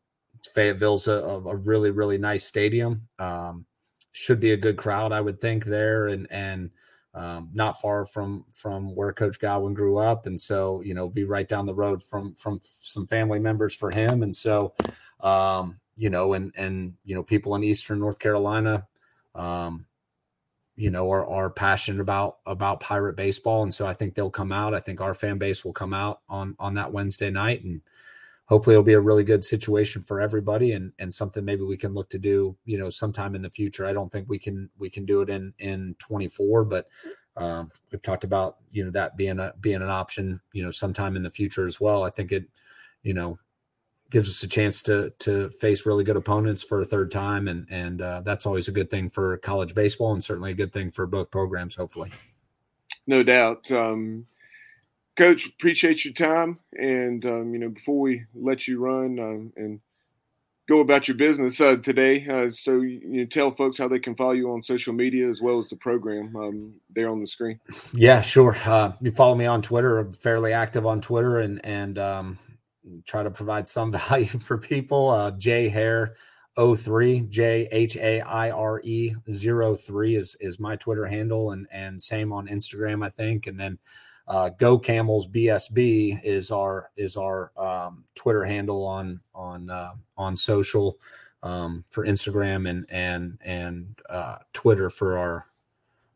Fayetteville's 0.54 1.08
a, 1.08 1.16
a 1.16 1.56
really, 1.56 1.90
really 1.90 2.20
nice 2.20 2.46
stadium. 2.46 3.08
Um, 3.18 3.66
should 4.12 4.40
be 4.40 4.52
a 4.52 4.58
good 4.58 4.78
crowd, 4.78 5.12
I 5.12 5.22
would 5.22 5.40
think 5.40 5.66
there, 5.66 6.10
and 6.10 6.28
and 6.30 6.70
um, 7.16 7.50
not 7.52 7.82
far 7.82 8.06
from 8.06 8.46
from 8.54 8.96
where 8.96 9.12
Coach 9.12 9.40
Godwin 9.40 9.74
grew 9.74 9.98
up, 9.98 10.28
and 10.28 10.40
so 10.40 10.82
you 10.82 10.94
know, 10.94 11.10
be 11.10 11.24
right 11.24 11.48
down 11.48 11.66
the 11.66 11.74
road 11.74 12.04
from 12.04 12.36
from 12.36 12.60
some 12.62 13.08
family 13.08 13.40
members 13.40 13.74
for 13.74 13.90
him, 13.90 14.22
and 14.22 14.36
so 14.36 14.76
um, 15.22 15.80
you 15.98 16.12
know, 16.12 16.34
and 16.34 16.54
and 16.56 16.94
you 17.06 17.16
know, 17.16 17.24
people 17.24 17.56
in 17.56 17.64
Eastern 17.64 18.00
North 18.00 18.20
Carolina 18.20 18.86
um, 19.40 19.86
you 20.76 20.92
know, 20.92 21.12
are, 21.12 21.28
are 21.28 21.50
passionate 21.50 22.02
about 22.02 22.38
about 22.46 22.80
pirate 22.80 23.16
baseball, 23.16 23.64
and 23.64 23.74
so 23.74 23.88
I 23.88 23.94
think 23.94 24.14
they'll 24.14 24.30
come 24.30 24.52
out. 24.52 24.74
I 24.74 24.80
think 24.80 25.02
our 25.02 25.14
fan 25.14 25.38
base 25.38 25.66
will 25.66 25.74
come 25.74 25.94
out 25.94 26.22
on 26.30 26.56
on 26.60 26.76
that 26.76 26.92
Wednesday 26.92 27.30
night, 27.30 27.64
and 27.64 27.82
hopefully 28.46 28.76
it'll 28.76 28.84
be 28.84 28.94
a 28.94 29.00
really 29.00 29.24
good 29.24 29.44
situation 29.44 30.02
for 30.02 30.22
everybody, 30.22 30.74
and 30.74 30.92
and 31.00 31.14
something 31.14 31.44
maybe 31.44 31.64
we 31.64 31.78
can 31.78 31.94
look 31.94 32.10
to 32.12 32.20
do, 32.20 32.56
you 32.66 32.78
know, 32.78 32.90
sometime 32.90 33.36
in 33.36 33.42
the 33.42 33.50
future. 33.50 33.86
I 33.86 33.94
don't 33.94 34.12
think 34.12 34.30
we 34.30 34.40
can 34.40 34.70
we 34.78 34.90
can 34.90 35.06
do 35.06 35.22
it 35.22 35.30
in 35.30 35.54
in 35.60 35.96
24, 36.00 36.66
but 36.66 36.88
um, 37.38 37.72
we've 37.92 38.02
talked 38.02 38.26
about 38.26 38.58
you 38.72 38.84
know 38.84 38.92
that 38.92 39.18
being 39.18 39.40
a 39.40 39.54
being 39.62 39.82
an 39.82 39.90
option, 39.90 40.42
you 40.54 40.64
know, 40.64 40.72
sometime 40.72 41.16
in 41.16 41.24
the 41.24 41.30
future 41.30 41.66
as 41.66 41.80
well. 41.80 42.04
I 42.04 42.10
think 42.10 42.32
it, 42.32 42.46
you 43.04 43.14
know, 43.14 43.40
gives 44.10 44.30
us 44.30 44.44
a 44.44 44.48
chance 44.48 44.82
to 44.84 45.12
to 45.20 45.50
face 45.52 45.86
really 45.86 46.04
good 46.04 46.18
opponents 46.18 46.64
for 46.64 46.82
a 46.82 46.86
third 46.86 47.12
time, 47.12 47.48
and 47.48 47.68
and 47.70 48.02
uh, 48.02 48.22
that's 48.22 48.46
always 48.46 48.68
a 48.68 48.72
good 48.72 48.90
thing 48.90 49.10
for 49.10 49.38
college 49.38 49.76
baseball, 49.76 50.14
and 50.14 50.24
certainly 50.24 50.52
a 50.52 50.56
good 50.56 50.74
thing 50.74 50.92
for 50.92 51.06
both 51.06 51.32
programs. 51.32 51.76
Hopefully, 51.76 52.12
no 53.08 53.24
doubt. 53.24 53.72
Um, 53.72 54.26
Coach, 55.18 55.48
appreciate 55.48 56.06
your 56.06 56.14
time, 56.14 56.60
and 56.74 57.26
um, 57.26 57.54
you 57.54 57.60
know 57.60 57.70
before 57.70 58.00
we 58.00 58.24
let 58.34 58.68
you 58.68 58.80
run 58.80 59.20
um, 59.20 59.54
and 59.58 59.80
go 60.70 60.80
about 60.80 61.08
your 61.08 61.18
business 61.18 61.60
uh, 61.60 61.76
today, 61.78 62.26
uh, 62.28 62.52
so 62.52 62.82
you 62.82 63.02
know, 63.04 63.26
tell 63.26 63.52
folks 63.52 63.80
how 63.80 63.88
they 63.88 64.00
can 64.00 64.16
follow 64.16 64.32
you 64.32 64.52
on 64.52 64.62
social 64.62 64.94
media 64.94 65.28
as 65.28 65.42
well 65.42 65.60
as 65.60 65.68
the 65.68 65.76
program 65.76 66.34
um, 66.36 66.74
there 66.96 67.10
on 67.10 67.20
the 67.20 67.28
screen. 67.28 67.60
Yeah, 67.92 68.22
sure. 68.22 68.56
Uh, 68.64 68.94
you 69.02 69.12
follow 69.12 69.36
me 69.36 69.46
on 69.46 69.62
Twitter. 69.62 69.98
I'm 69.98 70.14
fairly 70.14 70.54
active 70.54 70.86
on 70.86 71.02
Twitter, 71.02 71.40
and 71.40 71.64
and 71.66 72.00
um, 72.00 72.40
try 73.06 73.24
to 73.24 73.32
provide 73.32 73.68
some 73.68 73.92
value 74.10 74.26
for 74.26 74.58
people. 74.58 75.10
Uh, 75.10 75.32
J 75.32 75.70
Haire 75.70 76.16
03, 76.58 77.22
J 77.22 77.68
H 77.72 77.96
A 77.98 78.22
I 78.22 78.52
R 78.52 78.82
E 78.84 79.16
03 79.32 80.16
is, 80.16 80.36
is 80.40 80.60
my 80.60 80.76
Twitter 80.76 81.06
handle, 81.06 81.52
and, 81.52 81.68
and 81.72 82.02
same 82.02 82.34
on 82.34 82.48
Instagram, 82.48 83.06
I 83.06 83.10
think. 83.10 83.48
And 83.48 83.60
then 83.60 83.78
uh, 84.30 84.50
Go 84.50 84.78
Camels 84.78 85.28
BSB 85.28 86.22
is 86.24 86.52
our 86.52 86.92
is 86.96 87.18
our 87.18 87.52
um, 87.58 88.04
Twitter 88.14 88.46
handle 88.46 88.86
on 88.86 89.20
on 89.34 89.70
uh, 89.72 89.94
on 90.18 90.38
social 90.38 90.98
um, 91.42 91.84
for 91.90 92.06
Instagram 92.06 92.70
and 92.70 92.86
and 92.90 93.40
and 93.44 94.00
uh, 94.10 94.36
Twitter 94.54 94.90
for 94.90 95.18
our 95.18 95.46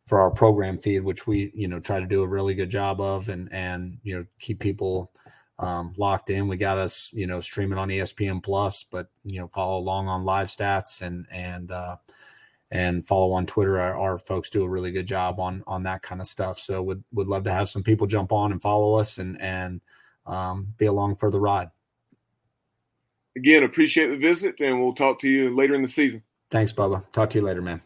for 0.06 0.22
our 0.22 0.30
program 0.30 0.78
feed, 0.78 1.00
which 1.00 1.26
we 1.26 1.52
you 1.56 1.68
know 1.68 1.80
try 1.80 2.00
to 2.00 2.06
do 2.06 2.22
a 2.22 2.28
really 2.28 2.54
good 2.54 2.70
job 2.70 3.02
of, 3.02 3.30
and 3.30 3.52
and 3.52 3.98
you 4.04 4.16
know 4.16 4.26
keep 4.40 4.60
people 4.60 5.12
um, 5.60 5.94
locked 5.98 6.30
in. 6.30 6.48
We 6.48 6.58
got 6.58 6.78
us, 6.78 7.12
you 7.14 7.28
know, 7.28 7.42
streaming 7.42 7.78
on 7.78 7.90
ESPN 7.90 8.42
Plus, 8.44 8.84
but 8.84 9.08
you 9.24 9.40
know, 9.40 9.48
follow 9.48 9.78
along 9.78 10.08
on 10.08 10.26
live 10.26 10.48
stats 10.48 11.02
and 11.02 11.28
and 11.32 11.72
uh, 11.72 11.98
and 12.72 13.06
follow 13.06 13.32
on 13.34 13.46
Twitter. 13.46 13.80
Our, 13.80 13.98
our, 13.98 14.18
folks 14.18 14.50
do 14.50 14.64
a 14.64 14.70
really 14.70 14.92
good 14.92 15.06
job 15.06 15.40
on 15.40 15.64
on 15.68 15.84
that 15.84 16.02
kind 16.02 16.22
of 16.22 16.28
stuff. 16.28 16.58
So 16.60 16.82
would 16.84 17.04
would 17.14 17.28
love 17.28 17.44
to 17.46 17.52
have 17.52 17.70
some 17.70 17.84
people 17.84 18.08
jump 18.08 18.32
on 18.32 18.52
and 18.52 18.62
follow 18.62 18.96
us 18.96 19.18
and 19.20 19.40
and 19.42 19.82
um, 20.26 20.74
be 20.78 20.86
along 20.86 21.18
for 21.18 21.30
the 21.30 21.40
ride. 21.40 21.70
Again, 23.36 23.64
appreciate 23.64 24.08
the 24.08 24.18
visit, 24.18 24.60
and 24.60 24.80
we'll 24.80 24.94
talk 24.94 25.20
to 25.20 25.28
you 25.28 25.56
later 25.56 25.74
in 25.74 25.82
the 25.82 25.88
season. 25.88 26.24
Thanks, 26.52 26.72
Bubba. 26.72 27.04
Talk 27.12 27.32
to 27.32 27.40
you 27.40 27.46
later, 27.46 27.62
man. 27.62 27.82